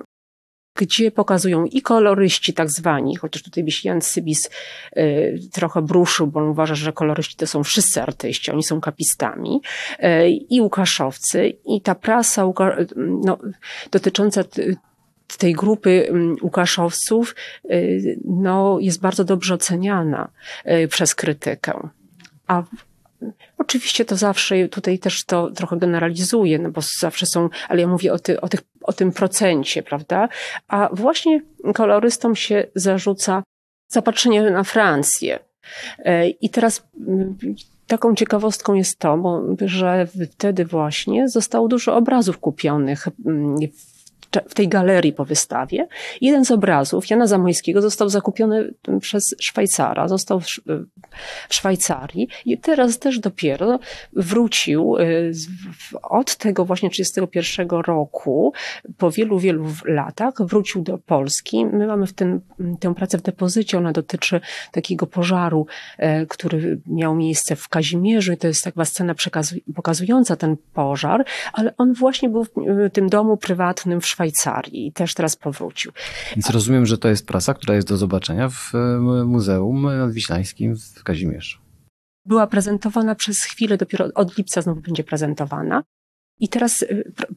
gdzie 0.75 1.11
pokazują 1.11 1.65
i 1.65 1.81
koloryści 1.81 2.53
tak 2.53 2.69
zwani, 2.69 3.15
chociaż 3.15 3.43
tutaj 3.43 3.63
byś 3.63 3.85
Jan 3.85 4.01
Sybis 4.01 4.49
y, 4.97 5.39
trochę 5.53 5.81
bruszył, 5.81 6.27
bo 6.27 6.39
on 6.39 6.49
uważa, 6.49 6.75
że 6.75 6.93
koloryści 6.93 7.35
to 7.35 7.47
są 7.47 7.63
wszyscy 7.63 8.01
artyści, 8.01 8.51
oni 8.51 8.63
są 8.63 8.81
kapistami, 8.81 9.61
y, 9.99 10.29
i 10.29 10.61
Łukaszowcy, 10.61 11.53
i 11.65 11.81
ta 11.81 11.95
prasa 11.95 12.43
no, 12.95 13.37
dotycząca 13.91 14.43
tej 15.37 15.53
grupy 15.53 16.07
mm, 16.09 16.35
Łukaszowców 16.41 17.35
y, 17.65 18.19
no, 18.25 18.77
jest 18.81 19.01
bardzo 19.01 19.23
dobrze 19.23 19.53
oceniana 19.53 20.29
y, 20.65 20.87
przez 20.87 21.15
krytykę. 21.15 21.89
A 22.47 22.63
Oczywiście 23.57 24.05
to 24.05 24.15
zawsze, 24.15 24.67
tutaj 24.67 24.99
też 24.99 25.25
to 25.25 25.51
trochę 25.51 25.77
generalizuje, 25.77 26.59
no 26.59 26.71
bo 26.71 26.81
zawsze 26.99 27.25
są, 27.25 27.49
ale 27.69 27.81
ja 27.81 27.87
mówię 27.87 28.13
o, 28.13 28.19
ty, 28.19 28.41
o, 28.41 28.49
tych, 28.49 28.59
o 28.81 28.93
tym 28.93 29.11
procencie, 29.11 29.83
prawda? 29.83 30.29
A 30.67 30.89
właśnie 30.93 31.41
kolorystom 31.73 32.35
się 32.35 32.67
zarzuca 32.75 33.43
zapatrzenie 33.87 34.51
na 34.51 34.63
Francję. 34.63 35.39
Y, 35.99 36.29
I 36.41 36.49
teraz 36.49 36.87
mm, 37.07 37.37
taką 37.87 38.15
ciekawostką 38.15 38.73
jest 38.73 38.99
to, 38.99 39.43
że 39.65 40.07
wtedy 40.31 40.65
właśnie 40.65 41.29
zostało 41.29 41.67
dużo 41.67 41.95
obrazów 41.95 42.37
kupionych 42.37 43.07
mm, 43.25 43.55
w 44.49 44.53
tej 44.53 44.67
galerii 44.67 45.13
po 45.13 45.25
wystawie. 45.25 45.87
Jeden 46.21 46.45
z 46.45 46.51
obrazów 46.51 47.09
Jana 47.09 47.27
Zamojskiego 47.27 47.81
został 47.81 48.09
zakupiony 48.09 48.73
przez 49.01 49.35
Szwajcara, 49.41 50.07
został 50.07 50.39
w 51.49 51.55
Szwajcarii 51.55 52.27
i 52.45 52.57
teraz 52.57 52.99
też 52.99 53.19
dopiero 53.19 53.79
wrócił 54.13 54.97
y, 54.97 55.31
od 56.03 56.35
tego 56.35 56.65
właśnie 56.65 56.89
31 56.89 57.67
roku, 57.69 58.53
po 58.97 59.11
wielu, 59.11 59.39
wielu 59.39 59.65
latach 59.85 60.33
wrócił 60.39 60.81
do 60.81 60.97
Polski. 60.97 61.65
My 61.65 61.87
mamy 61.87 62.07
w 62.07 62.13
ten, 62.13 62.41
tę 62.79 62.95
pracę 62.95 63.17
w 63.17 63.21
depozycie, 63.21 63.77
ona 63.77 63.91
dotyczy 63.91 64.41
takiego 64.71 65.07
pożaru, 65.07 65.67
e, 65.97 66.25
który 66.25 66.79
miał 66.87 67.15
miejsce 67.15 67.55
w 67.55 67.69
Kazimierzu 67.69 68.37
to 68.37 68.47
jest 68.47 68.63
taka 68.63 68.85
scena 68.85 69.15
pokazująca 69.75 70.35
ten 70.35 70.57
pożar, 70.73 71.25
ale 71.53 71.73
on 71.77 71.93
właśnie 71.93 72.29
był 72.29 72.43
w 72.43 72.49
tym 72.93 73.09
domu 73.09 73.37
prywatnym 73.37 74.01
w 74.01 74.07
Szwajcarii 74.07 74.16
i 74.71 74.91
też 74.91 75.13
teraz 75.13 75.35
powrócił. 75.35 75.91
Więc 76.35 76.49
rozumiem, 76.49 76.85
że 76.85 76.97
to 76.97 77.07
jest 77.07 77.27
prasa, 77.27 77.53
która 77.53 77.75
jest 77.75 77.87
do 77.87 77.97
zobaczenia 77.97 78.49
w 78.49 78.75
e, 78.75 78.99
Muzeum 79.25 79.81
Nadwiślańskim 79.81 80.75
w 80.95 81.03
Kazimierzu. 81.03 81.57
Była 82.25 82.47
prezentowana 82.47 83.15
przez 83.15 83.43
chwilę, 83.43 83.77
dopiero 83.77 84.09
od 84.15 84.37
lipca 84.37 84.61
znowu 84.61 84.81
będzie 84.81 85.03
prezentowana. 85.03 85.83
I 86.39 86.49
teraz 86.49 86.83
e, 86.83 86.87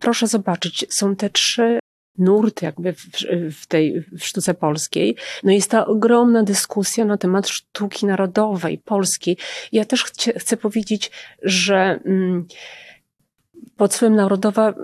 proszę 0.01 0.27
zobaczyć, 0.27 0.87
są 0.91 1.17
te 1.17 1.31
trzy 1.31 1.79
nurty 2.19 2.65
jakby 2.65 2.93
w, 2.93 3.07
w, 3.53 3.67
tej 3.67 4.01
w 4.01 4.25
sztuce 4.25 4.55
polskiej. 4.55 5.17
No 5.43 5.53
jest 5.53 5.71
ta 5.71 5.87
ogromna 5.87 6.43
dyskusja 6.43 7.05
na 7.05 7.17
temat 7.17 7.49
sztuki 7.49 8.07
narodowej, 8.07 8.79
polskiej. 8.79 9.37
Ja 9.73 9.85
też 9.85 10.05
chcę, 10.05 10.33
chcę 10.33 10.57
powiedzieć, 10.57 11.11
że 11.43 12.01
mm, 12.05 12.47
pod 13.81 13.95
słowem 13.95 14.17
narodowa 14.17 14.75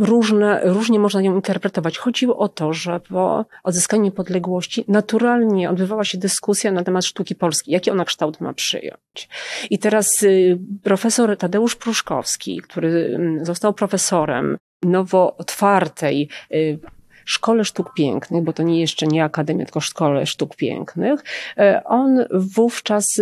różne, 0.00 0.60
różnie 0.64 0.98
można 0.98 1.22
ją 1.22 1.34
interpretować. 1.34 1.98
Chodziło 1.98 2.38
o 2.38 2.48
to, 2.48 2.72
że 2.72 3.00
po 3.00 3.44
odzyskaniu 3.64 4.02
niepodległości 4.02 4.84
naturalnie 4.88 5.70
odbywała 5.70 6.04
się 6.04 6.18
dyskusja 6.18 6.72
na 6.72 6.84
temat 6.84 7.04
sztuki 7.04 7.34
polskiej, 7.34 7.72
jaki 7.72 7.90
ona 7.90 8.04
kształt 8.04 8.40
ma 8.40 8.52
przyjąć. 8.52 9.28
I 9.70 9.78
teraz 9.78 10.22
y, 10.22 10.58
profesor 10.82 11.36
Tadeusz 11.36 11.76
Pruszkowski, 11.76 12.60
który 12.60 13.18
został 13.42 13.74
profesorem 13.74 14.56
nowo 14.82 15.36
otwartej 15.36 16.28
y, 16.54 16.78
Szkole 17.24 17.64
Sztuk 17.64 17.94
Pięknych, 17.94 18.44
bo 18.44 18.52
to 18.52 18.62
nie 18.62 18.80
jeszcze 18.80 19.06
nie 19.06 19.24
Akademia, 19.24 19.64
tylko 19.64 19.80
Szkole 19.80 20.26
Sztuk 20.26 20.56
Pięknych. 20.56 21.20
Y, 21.20 21.84
on 21.84 22.24
wówczas, 22.30 23.20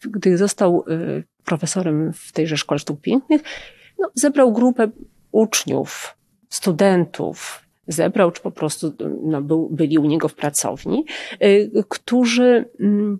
gdy 0.00 0.38
został 0.38 0.84
profesorem 1.44 2.12
w 2.12 2.32
tejże 2.32 2.56
Szkole 2.56 2.78
Sztuk 2.78 3.00
Pięknych, 3.00 3.42
no, 3.98 4.10
zebrał 4.14 4.52
grupę 4.52 4.88
uczniów, 5.32 6.16
studentów, 6.48 7.64
zebrał, 7.88 8.30
czy 8.30 8.42
po 8.42 8.50
prostu 8.50 8.92
no, 9.22 9.42
był, 9.42 9.68
byli 9.68 9.98
u 9.98 10.04
niego 10.04 10.28
w 10.28 10.34
pracowni, 10.34 11.04
y, 11.42 11.70
którzy 11.88 12.64
mm, 12.80 13.18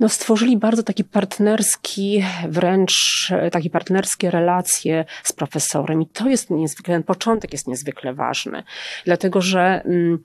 no, 0.00 0.08
stworzyli 0.08 0.56
bardzo 0.56 0.82
taki 0.82 1.04
partnerski, 1.04 2.24
wręcz 2.48 3.28
takie 3.52 3.70
partnerskie 3.70 4.30
relacje 4.30 5.04
z 5.22 5.32
profesorem. 5.32 6.02
I 6.02 6.06
to 6.06 6.28
jest 6.28 6.50
niezwykle, 6.50 6.94
ten 6.94 7.02
początek 7.02 7.52
jest 7.52 7.68
niezwykle 7.68 8.14
ważny, 8.14 8.62
dlatego 9.04 9.40
że, 9.40 9.82
mm, 9.84 10.18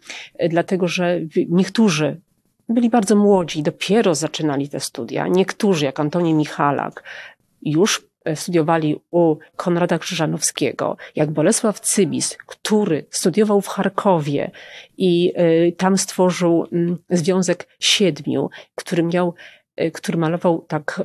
dlatego, 0.49 0.87
że 0.87 1.19
niektórzy 1.49 2.21
byli 2.69 2.89
bardzo 2.89 3.15
młodzi, 3.15 3.63
dopiero 3.63 4.15
zaczynali 4.15 4.69
te 4.69 4.79
studia. 4.79 5.27
Niektórzy, 5.27 5.85
jak 5.85 5.99
Antoni 5.99 6.33
Michalak, 6.33 7.03
już 7.61 8.08
studiowali 8.35 9.01
u 9.11 9.35
Konrada 9.55 9.99
Krzyżanowskiego, 9.99 10.97
jak 11.15 11.31
Bolesław 11.31 11.79
Cybis, 11.79 12.37
który 12.45 13.05
studiował 13.09 13.61
w 13.61 13.67
Charkowie 13.67 14.51
i 14.97 15.33
e, 15.35 15.71
tam 15.71 15.97
stworzył 15.97 16.67
mm, 16.71 16.97
Związek 17.09 17.67
Siedmiu, 17.79 18.49
który 18.75 19.03
miał 19.03 19.33
e, 19.75 19.91
który 19.91 20.17
malował 20.17 20.65
tak 20.67 21.03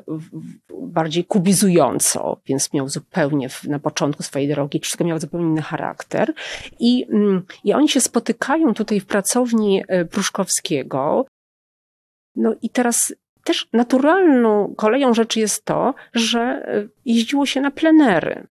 bardziej 0.83 1.25
kubizująco, 1.25 2.41
więc 2.47 2.73
miał 2.73 2.89
zupełnie 2.89 3.49
na 3.65 3.79
początku 3.79 4.23
swojej 4.23 4.49
drogi, 4.49 4.81
wszystko 4.81 5.05
miało 5.05 5.21
zupełnie 5.21 5.47
inny 5.47 5.63
charakter. 5.63 6.33
I, 6.79 7.07
mm, 7.11 7.43
I 7.65 7.73
oni 7.73 7.89
się 7.89 8.01
spotykają 8.01 8.75
tutaj 8.75 9.01
w 9.01 9.07
pracowni 9.07 9.83
Pruszkowskiego. 10.11 11.27
No 12.37 12.55
i 12.63 12.71
teraz 12.71 13.15
też 13.45 13.69
naturalną 13.73 14.75
koleją 14.77 15.15
rzeczy 15.15 15.41
jest 15.41 15.65
to, 15.65 15.95
że 16.15 16.41
e, 16.41 16.89
jeździło 17.05 17.47
się 17.47 17.61
na 17.61 17.71
plenery. 17.71 18.47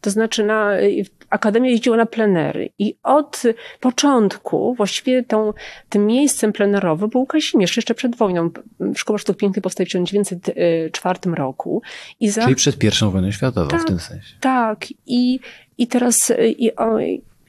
To 0.00 0.10
znaczy 0.10 0.44
na, 0.44 0.72
e, 0.72 0.86
Akademia 1.30 1.70
jeździła 1.70 1.96
na 1.96 2.06
plenery 2.06 2.70
i 2.78 2.96
od 3.02 3.42
początku 3.80 4.74
właściwie 4.74 5.22
tą, 5.22 5.52
tym 5.88 6.06
miejscem 6.06 6.52
plenerowym 6.52 7.10
był 7.10 7.26
Kazimierz, 7.26 7.76
jeszcze 7.76 7.94
przed 7.94 8.16
wojną. 8.16 8.50
Szkoła 8.96 9.18
Sztuk 9.18 9.36
Pięknych 9.36 9.62
powstała 9.62 9.84
w 9.84 9.88
1904 9.88 11.18
roku. 11.34 11.82
I 12.20 12.28
za... 12.28 12.42
Czyli 12.42 12.54
przed 12.54 12.78
pierwszą 12.78 13.10
wojną 13.10 13.30
światową 13.30 13.68
tak, 13.68 13.82
w 13.82 13.84
tym 13.84 14.00
sensie. 14.00 14.34
Tak. 14.40 14.86
I, 15.06 15.40
i 15.78 15.86
teraz 15.86 16.32
i, 16.58 16.76
o, 16.76 16.98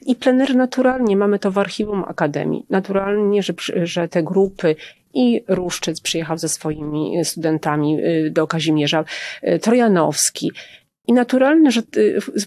I 0.06 0.14
plenery 0.20 0.54
naturalnie, 0.54 1.16
mamy 1.16 1.38
to 1.38 1.50
w 1.50 1.58
archiwum 1.58 2.04
Akademii, 2.04 2.66
naturalnie, 2.70 3.42
że, 3.42 3.54
że 3.82 4.08
te 4.08 4.22
grupy 4.22 4.76
i 5.16 5.44
Ruszczyc 5.48 6.00
przyjechał 6.00 6.38
ze 6.38 6.48
swoimi 6.48 7.24
studentami 7.24 7.98
y, 8.00 8.30
do 8.30 8.46
Kazimierza, 8.46 9.04
y, 9.48 9.58
Trojanowski. 9.58 10.52
I 11.06 11.12
naturalne, 11.12 11.70
że 11.70 11.82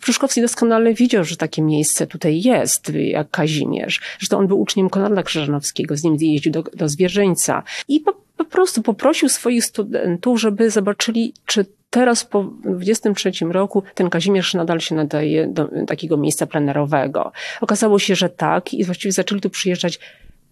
Pruszkowski 0.01 0.41
doskonale 0.41 0.93
widział, 0.93 1.23
że 1.23 1.37
takie 1.37 1.61
miejsce 1.61 2.07
tutaj 2.07 2.41
jest, 2.41 2.91
jak 2.95 3.29
Kazimierz. 3.29 4.01
Zresztą 4.19 4.37
on 4.37 4.47
był 4.47 4.61
uczniem 4.61 4.89
Konrada 4.89 5.23
Krzyżanowskiego, 5.23 5.97
z 5.97 6.03
nim 6.03 6.17
jeździł 6.19 6.51
do, 6.51 6.63
do 6.63 6.89
Zwierzyńca. 6.89 7.63
I 7.87 7.99
po, 7.99 8.13
po 8.37 8.45
prostu 8.45 8.81
poprosił 8.81 9.29
swoich 9.29 9.65
studentów, 9.65 10.39
żeby 10.39 10.69
zobaczyli, 10.69 11.33
czy 11.45 11.65
teraz 11.89 12.23
po 12.23 12.43
23 12.65 13.31
roku 13.51 13.83
ten 13.95 14.09
Kazimierz 14.09 14.53
nadal 14.53 14.79
się 14.79 14.95
nadaje 14.95 15.47
do 15.47 15.69
takiego 15.87 16.17
miejsca 16.17 16.45
plenerowego. 16.45 17.31
Okazało 17.61 17.99
się, 17.99 18.15
że 18.15 18.29
tak 18.29 18.73
i 18.73 18.83
właściwie 18.83 19.11
zaczęli 19.11 19.41
tu 19.41 19.49
przyjeżdżać 19.49 19.99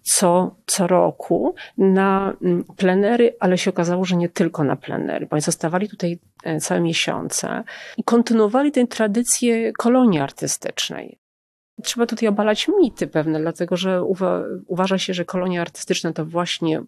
co, 0.08 0.56
co 0.66 0.88
roku 0.88 1.56
na 1.78 2.34
mm, 2.42 2.64
plenery, 2.78 3.36
ale 3.40 3.58
się 3.58 3.70
okazało, 3.70 4.06
że 4.06 4.16
nie 4.16 4.30
tylko 4.30 4.64
na 4.64 4.76
plenery, 4.76 5.26
bo 5.26 5.34
oni 5.34 5.42
zostawali 5.42 5.90
tutaj 5.90 6.20
e, 6.44 6.60
całe 6.60 6.82
miesiące 6.82 7.64
i 7.98 8.04
kontynuowali 8.04 8.72
tę 8.72 8.88
tradycję 8.88 9.74
kolonii 9.74 10.20
artystycznej. 10.20 11.20
Trzeba 11.84 12.06
tutaj 12.06 12.30
obalać 12.30 12.68
mity 12.82 13.08
pewne, 13.08 13.40
dlatego 13.40 13.78
że 13.78 14.04
uwa 14.04 14.44
uważa 14.68 14.98
się, 14.98 15.14
że 15.14 15.26
kolonia 15.26 15.62
artystyczna 15.62 16.14
to 16.14 16.26
właśnie 16.26 16.84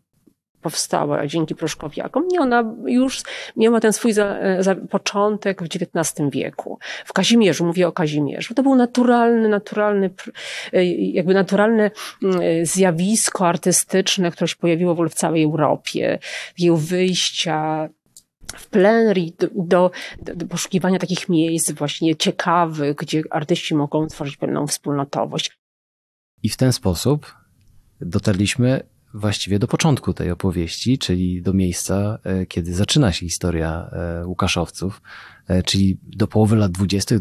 powstała 0.62 1.28
dzięki 1.28 1.56
Pruszkowiakom. 1.56 2.28
Nie, 2.28 2.40
ona 2.40 2.76
już 2.86 3.22
miała 3.56 3.80
ten 3.80 3.94
swój 3.94 4.14
za, 4.14 4.36
za 4.60 4.76
początek 4.76 5.62
w 5.62 5.66
XIX 5.66 6.30
wieku. 6.32 6.80
W 7.06 7.14
Kazimierzu, 7.14 7.66
mówię 7.66 7.88
o 7.88 7.92
Kazimierzu. 7.92 8.54
To 8.54 8.64
był 8.64 8.76
naturalny, 8.76 9.50
naturalny, 9.50 10.10
jakby 10.98 11.34
naturalne 11.34 11.92
mm, 12.24 12.66
zjawisko 12.66 13.48
artystyczne, 13.48 14.32
które 14.32 14.48
się 14.48 14.56
pojawiło 14.56 14.92
w 14.92 14.98
ogóle 14.98 15.10
w 15.10 15.14
całej 15.14 15.44
Europie. 15.44 16.20
Jego 16.58 16.78
wyjścia, 16.78 17.90
w 18.58 18.68
plenerii 18.68 19.36
do, 19.40 19.48
do, 19.56 19.92
do, 20.36 20.46
poszukiwania 20.46 21.00
takich 21.00 21.30
miejsc 21.30 21.72
właśnie 21.72 22.16
ciekawych, 22.16 22.96
gdzie 22.96 23.22
artyści 23.30 23.76
mogą 23.76 24.08
tworzyć 24.08 24.38
pewną 24.38 24.68
wspólnotowość. 24.68 25.60
I 26.44 26.50
w 26.50 26.58
ten 26.58 26.74
sposób 26.74 27.36
dotarliśmy 28.02 28.84
właściwie 29.14 29.60
do 29.60 29.68
początku 29.68 30.14
tej 30.14 30.32
opowieści, 30.32 30.98
czyli 30.98 31.42
do 31.42 31.54
miejsca, 31.54 32.20
e, 32.24 32.46
kiedy 32.46 32.74
zaczyna 32.74 33.12
się 33.12 33.26
historia 33.26 33.90
e, 33.92 34.26
Łukaszowców, 34.26 35.02
czyli 35.66 35.98
do 36.04 36.28
połowy 36.28 36.56
lat 36.56 36.72
dwudziestych. 36.72 37.20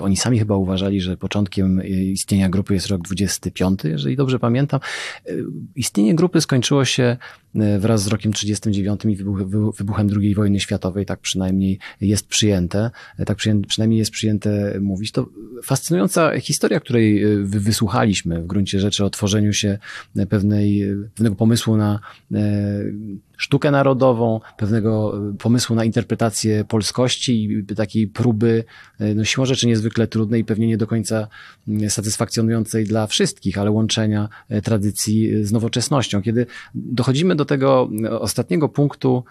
Oni 0.00 0.16
sami 0.16 0.38
chyba 0.38 0.56
uważali, 0.56 1.00
że 1.00 1.16
początkiem 1.16 1.82
istnienia 1.84 2.48
grupy 2.48 2.74
jest 2.74 2.86
rok 2.86 3.02
25, 3.02 3.80
jeżeli 3.84 4.16
dobrze 4.16 4.38
pamiętam. 4.38 4.80
Istnienie 5.76 6.14
grupy 6.14 6.40
skończyło 6.40 6.84
się 6.84 7.16
wraz 7.78 8.02
z 8.02 8.06
rokiem 8.06 8.32
39 8.32 9.04
i 9.04 9.16
wybuchem 9.78 10.08
II 10.20 10.34
wojny 10.34 10.60
światowej, 10.60 11.06
tak 11.06 11.20
przynajmniej 11.20 11.78
jest 12.00 12.26
przyjęte, 12.26 12.90
tak 13.26 13.38
przynajmniej 13.68 13.98
jest 13.98 14.10
przyjęte 14.10 14.80
mówić. 14.80 15.12
To 15.12 15.28
fascynująca 15.62 16.40
historia, 16.40 16.80
której 16.80 17.22
wysłuchaliśmy 17.44 18.42
w 18.42 18.46
gruncie 18.46 18.80
rzeczy 18.80 19.04
o 19.04 19.10
tworzeniu 19.10 19.52
się 19.52 19.78
pewnej, 20.28 20.84
pewnego 21.14 21.36
pomysłu 21.36 21.76
na 21.76 22.00
sztukę 23.38 23.70
narodową, 23.70 24.40
pewnego 24.56 25.18
e, 25.30 25.36
pomysłu 25.38 25.76
na 25.76 25.84
interpretację 25.84 26.64
polskości 26.64 27.44
i 27.44 27.74
takiej 27.74 28.08
próby, 28.08 28.64
e, 28.98 29.14
no 29.14 29.24
siłą 29.24 29.46
rzeczy 29.46 29.66
niezwykle 29.66 30.06
trudnej 30.06 30.40
i 30.40 30.44
pewnie 30.44 30.66
nie 30.66 30.76
do 30.76 30.86
końca 30.86 31.28
mm, 31.68 31.90
satysfakcjonującej 31.90 32.84
dla 32.84 33.06
wszystkich, 33.06 33.58
ale 33.58 33.70
łączenia 33.70 34.28
tradycji 34.64 35.44
z 35.44 35.52
nowoczesnością. 35.52 36.22
Kiedy 36.22 36.46
dochodzimy 36.74 37.36
do 37.36 37.44
tego 37.44 37.90
ostatniego 38.20 38.68
punktu 38.68 39.24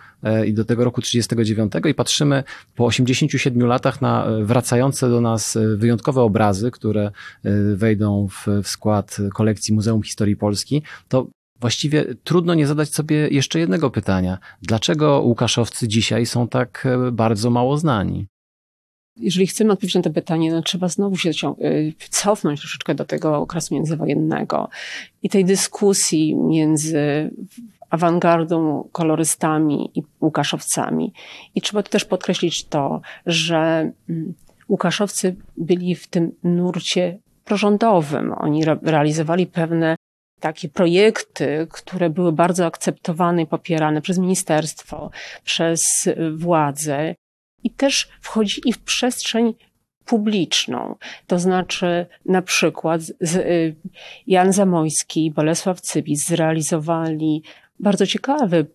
i 0.46 0.54
do 0.54 0.66
tego 0.66 0.84
roku 0.84 1.02
39 1.02 1.74
i 1.90 1.94
patrzymy 1.94 2.44
po 2.76 2.86
87 2.86 3.68
latach 3.68 4.02
na 4.02 4.28
wracające 4.44 5.10
do 5.10 5.22
nas 5.22 5.58
wyjątkowe 5.76 6.22
obrazy, 6.22 6.72
które 6.72 7.12
wejdą 7.76 8.28
w, 8.28 8.48
w 8.64 8.68
skład 8.68 9.18
kolekcji 9.34 9.74
Muzeum 9.74 10.04
Historii 10.04 10.36
Polski, 10.36 10.82
to 11.08 11.28
Właściwie 11.60 12.06
trudno 12.24 12.54
nie 12.54 12.68
zadać 12.68 12.90
sobie 12.90 13.28
jeszcze 13.28 13.60
jednego 13.60 13.92
pytania. 13.92 14.38
Dlaczego 14.62 15.22
Łukaszowcy 15.22 15.88
dzisiaj 15.88 16.26
są 16.26 16.48
tak 16.48 16.86
e, 16.86 17.12
bardzo 17.12 17.50
mało 17.50 17.78
znani? 17.78 18.28
Jeżeli 19.20 19.48
chcemy 19.48 19.72
odpowiedzieć 19.72 19.96
na 19.96 20.02
to 20.02 20.10
pytanie, 20.10 20.52
no 20.52 20.62
trzeba 20.62 20.88
znowu 20.88 21.18
się 21.18 21.30
e, 21.30 21.54
cofnąć 22.10 22.60
troszeczkę 22.60 22.96
do 22.96 23.06
tego 23.06 23.38
okresu 23.38 23.76
międzywojennego 23.76 24.70
i 25.24 25.30
tej 25.30 25.46
dyskusji 25.46 26.36
między 26.36 27.32
awangardą, 27.90 28.90
kolorystami 28.92 29.92
i 29.96 30.04
Łukaszowcami. 30.22 31.14
I 31.56 31.62
trzeba 31.62 31.84
tu 31.84 31.92
też 31.92 32.06
podkreślić 32.06 32.66
to, 32.66 33.02
że 33.26 33.92
mm, 34.10 34.34
Łukaszowcy 34.70 35.36
byli 35.58 35.96
w 35.96 36.08
tym 36.08 36.32
nurcie 36.44 37.20
prorządowym. 37.46 38.34
Oni 38.38 38.66
realizowali 38.82 39.48
pewne 39.48 39.96
takie 40.40 40.70
projekty, 40.70 41.68
które 41.72 42.10
były 42.10 42.32
bardzo 42.32 42.66
akceptowane 42.66 43.42
i 43.42 43.48
popierane 43.48 44.02
przez 44.02 44.18
ministerstwo, 44.18 45.12
przez 45.44 46.10
władze 46.36 47.16
i 47.64 47.70
też 47.70 48.10
wchodzili 48.22 48.74
w 48.74 48.80
przestrzeń 48.80 49.54
publiczną. 50.06 50.96
To 51.28 51.40
znaczy, 51.40 52.06
na 52.26 52.42
przykład 52.42 53.02
y, 53.36 53.76
Jan 54.28 54.54
Zamojski 54.54 55.26
i 55.26 55.32
Bolesław 55.32 55.82
Cybis 55.82 56.28
zrealizowali 56.28 57.44
bardzo 57.80 58.08
ciekawy 58.08 58.66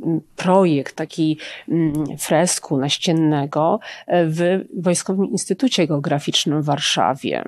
mm, 0.00 0.20
projekt, 0.36 0.96
taki 0.96 1.38
mm, 1.68 2.18
fresku 2.18 2.76
naściennego 2.76 3.80
w 4.08 4.64
Wojskowym 4.76 5.26
Instytucie 5.30 5.86
Geograficznym 5.86 6.62
w 6.62 6.64
Warszawie 6.64 7.44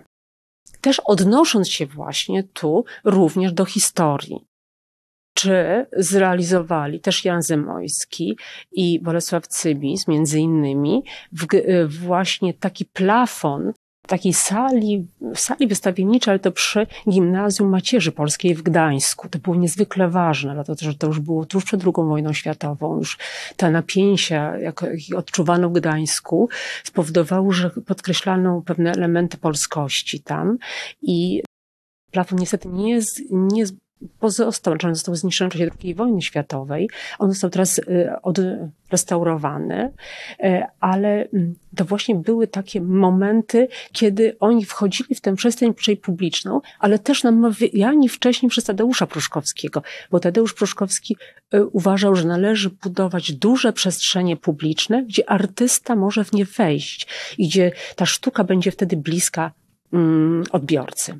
też 0.81 1.01
odnosząc 1.01 1.69
się 1.69 1.87
właśnie 1.87 2.43
tu 2.43 2.85
również 3.05 3.53
do 3.53 3.65
historii. 3.65 4.45
Czy 5.35 5.87
zrealizowali 5.97 7.01
też 7.01 7.25
Jan 7.25 7.43
Zemojski 7.43 8.39
i 8.73 9.01
Bolesław 9.03 9.47
Cybis, 9.47 10.09
między 10.09 10.39
innymi, 10.39 11.03
w, 11.33 11.47
właśnie 11.89 12.55
taki 12.55 12.85
plafon 12.85 13.73
takiej 14.09 14.35
sali, 14.35 15.07
sali 15.35 15.67
wystawienniczej, 15.67 16.33
ale 16.33 16.39
to 16.39 16.53
przy 16.53 16.87
Gimnazjum 17.11 17.69
Macierzy 17.69 18.13
Polskiej 18.13 18.55
w 18.55 18.63
Gdańsku. 18.63 19.29
To 19.29 19.39
było 19.39 19.57
niezwykle 19.57 20.09
ważne, 20.09 20.55
dlatego 20.55 20.79
że 20.81 20.95
to 20.95 21.07
już 21.07 21.21
było 21.21 21.45
tuż 21.45 21.65
przed 21.65 21.83
II 21.85 21.93
wojną 21.97 22.33
światową. 22.33 22.99
Już 22.99 23.19
te 23.57 23.71
napięcia, 23.71 24.59
jakie 24.59 25.17
odczuwano 25.17 25.69
w 25.71 25.73
Gdańsku, 25.73 26.49
spowodowały, 26.85 27.53
że 27.53 27.71
podkreślano 27.71 28.63
pewne 28.67 28.93
elementy 28.93 29.37
polskości 29.37 30.21
tam 30.21 30.59
i 31.03 31.43
plafon 32.11 32.39
niestety 32.39 32.69
nie 32.69 32.91
jest, 32.91 33.21
nie 33.31 33.65
pozostał, 34.19 34.75
znaczy 34.75 34.87
on 34.87 34.95
został 34.95 35.15
zniszczony 35.15 35.51
w 35.51 35.53
czasie 35.53 35.71
II 35.85 35.95
wojny 35.95 36.23
światowej. 36.23 36.91
On 37.19 37.29
został 37.31 37.51
teraz 37.51 37.79
y, 37.79 38.11
odrestaurowany, 38.23 39.93
y, 40.45 40.63
ale 40.81 41.29
mm, 41.35 41.55
to 41.77 41.85
właśnie 41.85 42.15
były 42.15 42.47
takie 42.47 42.81
momenty, 42.81 43.69
kiedy 43.93 44.37
oni 44.41 44.65
wchodzili 44.65 45.15
w 45.15 45.21
tę 45.21 45.37
przestrzeń 45.37 45.75
publiczną, 46.03 46.61
ale 46.79 46.99
też 46.99 47.23
namawiani 47.23 48.09
wcześniej 48.09 48.51
przez 48.51 48.65
Tadeusza 48.65 49.07
Pruszkowskiego, 49.07 49.83
bo 50.11 50.21
Tadeusz 50.21 50.55
Pruszkowski 50.55 51.17
y, 51.55 51.67
uważał, 51.67 52.17
że 52.17 52.25
należy 52.25 52.71
budować 52.71 53.33
duże 53.33 53.73
przestrzenie 53.73 54.37
publiczne, 54.37 55.05
gdzie 55.05 55.31
artysta 55.31 55.97
może 55.97 56.25
w 56.25 56.33
nie 56.33 56.45
wejść 56.45 57.07
i 57.39 57.49
gdzie 57.49 57.73
ta 57.97 58.07
sztuka 58.07 58.45
będzie 58.45 58.71
wtedy 58.71 58.97
bliska 58.97 59.53
mm, 59.93 60.45
odbiorcy. 60.53 61.19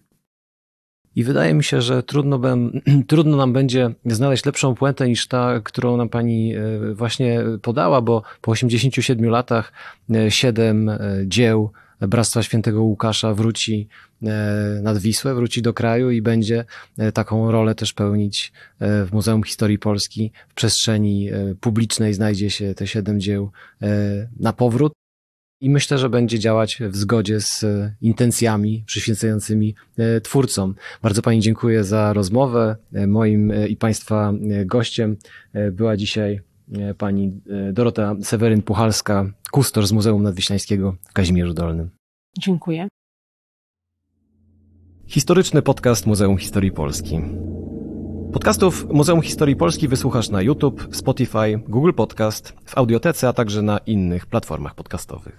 I 1.19 1.25
wydaje 1.25 1.55
mi 1.55 1.65
się, 1.65 1.83
że 1.83 2.03
trudno, 2.03 2.39
bym, 2.39 2.81
trudno 3.09 3.37
nam 3.37 3.53
będzie 3.53 3.91
znaleźć 4.07 4.45
lepszą 4.45 4.75
puentę 4.75 5.09
niż 5.09 5.29
ta, 5.29 5.61
którą 5.65 5.97
nam 5.97 6.09
pani 6.09 6.55
e, 6.55 6.61
właśnie 6.95 7.41
podała, 7.63 8.01
bo 8.01 8.23
po 8.41 8.51
87 8.51 9.31
latach 9.31 9.73
e, 10.15 10.31
siedem 10.31 10.89
e, 10.89 10.99
dzieł 11.27 11.73
Bractwa 12.01 12.43
Świętego 12.43 12.83
Łukasza 12.83 13.35
wróci 13.35 13.89
nad 14.83 14.99
Wisłę, 14.99 15.35
wróci 15.35 15.63
do 15.63 15.75
kraju 15.75 16.11
i 16.11 16.23
będzie 16.23 16.65
taką 17.15 17.51
rolę 17.51 17.75
też 17.75 17.93
pełnić 17.93 18.53
w 18.81 19.09
Muzeum 19.13 19.43
Historii 19.43 19.79
Polski. 19.79 20.33
W 20.49 20.55
przestrzeni 20.55 21.31
publicznej 21.61 22.15
znajdzie 22.15 22.51
się 22.51 22.75
te 22.75 22.87
siedem 22.87 23.21
dzieł 23.21 23.51
na 24.41 24.53
powrót. 24.53 24.93
I 25.61 25.71
myślę, 25.71 25.99
że 25.99 26.09
będzie 26.09 26.39
działać 26.39 26.79
w 26.89 26.97
zgodzie 26.97 27.41
z 27.41 27.65
e, 27.65 27.95
intencjami 28.01 28.85
przyświecającymi 28.87 29.75
e, 29.99 30.21
twórcom. 30.21 30.75
Bardzo 31.03 31.23
Pani 31.23 31.41
dziękuję 31.41 31.85
za 31.85 32.13
rozmowę. 32.13 32.77
E, 32.93 33.07
moim 33.07 33.53
i 33.69 33.77
Państwa 33.77 34.33
gościem 34.67 35.17
była 35.73 35.97
dzisiaj 35.97 36.41
Pani 36.99 37.41
Dorota 37.73 38.15
Seweryn-Puchalska, 38.15 39.31
kustosz 39.51 39.87
z 39.87 39.93
Muzeum 39.93 40.23
Nadwiślańskiego 40.23 40.97
w 41.11 41.13
Kazimierzu 41.13 41.55
Dolnym. 41.55 41.91
Dziękuję. 42.39 42.89
Historyczny 45.07 45.63
podcast 45.63 46.07
Muzeum 46.07 46.39
Historii 46.39 46.73
Polski. 46.73 47.21
Podcastów 48.33 48.87
Muzeum 48.91 49.23
Historii 49.23 49.57
Polski 49.57 49.89
wysłuchasz 49.89 50.29
na 50.29 50.43
YouTube, 50.43 50.89
Spotify, 50.93 51.61
Google 51.69 51.93
Podcast, 51.93 52.55
w 52.65 52.79
Audiotece, 52.79 53.29
a 53.29 53.33
także 53.33 53.63
na 53.63 53.79
innych 53.79 54.27
platformach 54.27 54.75
podcastowych. 54.75 55.37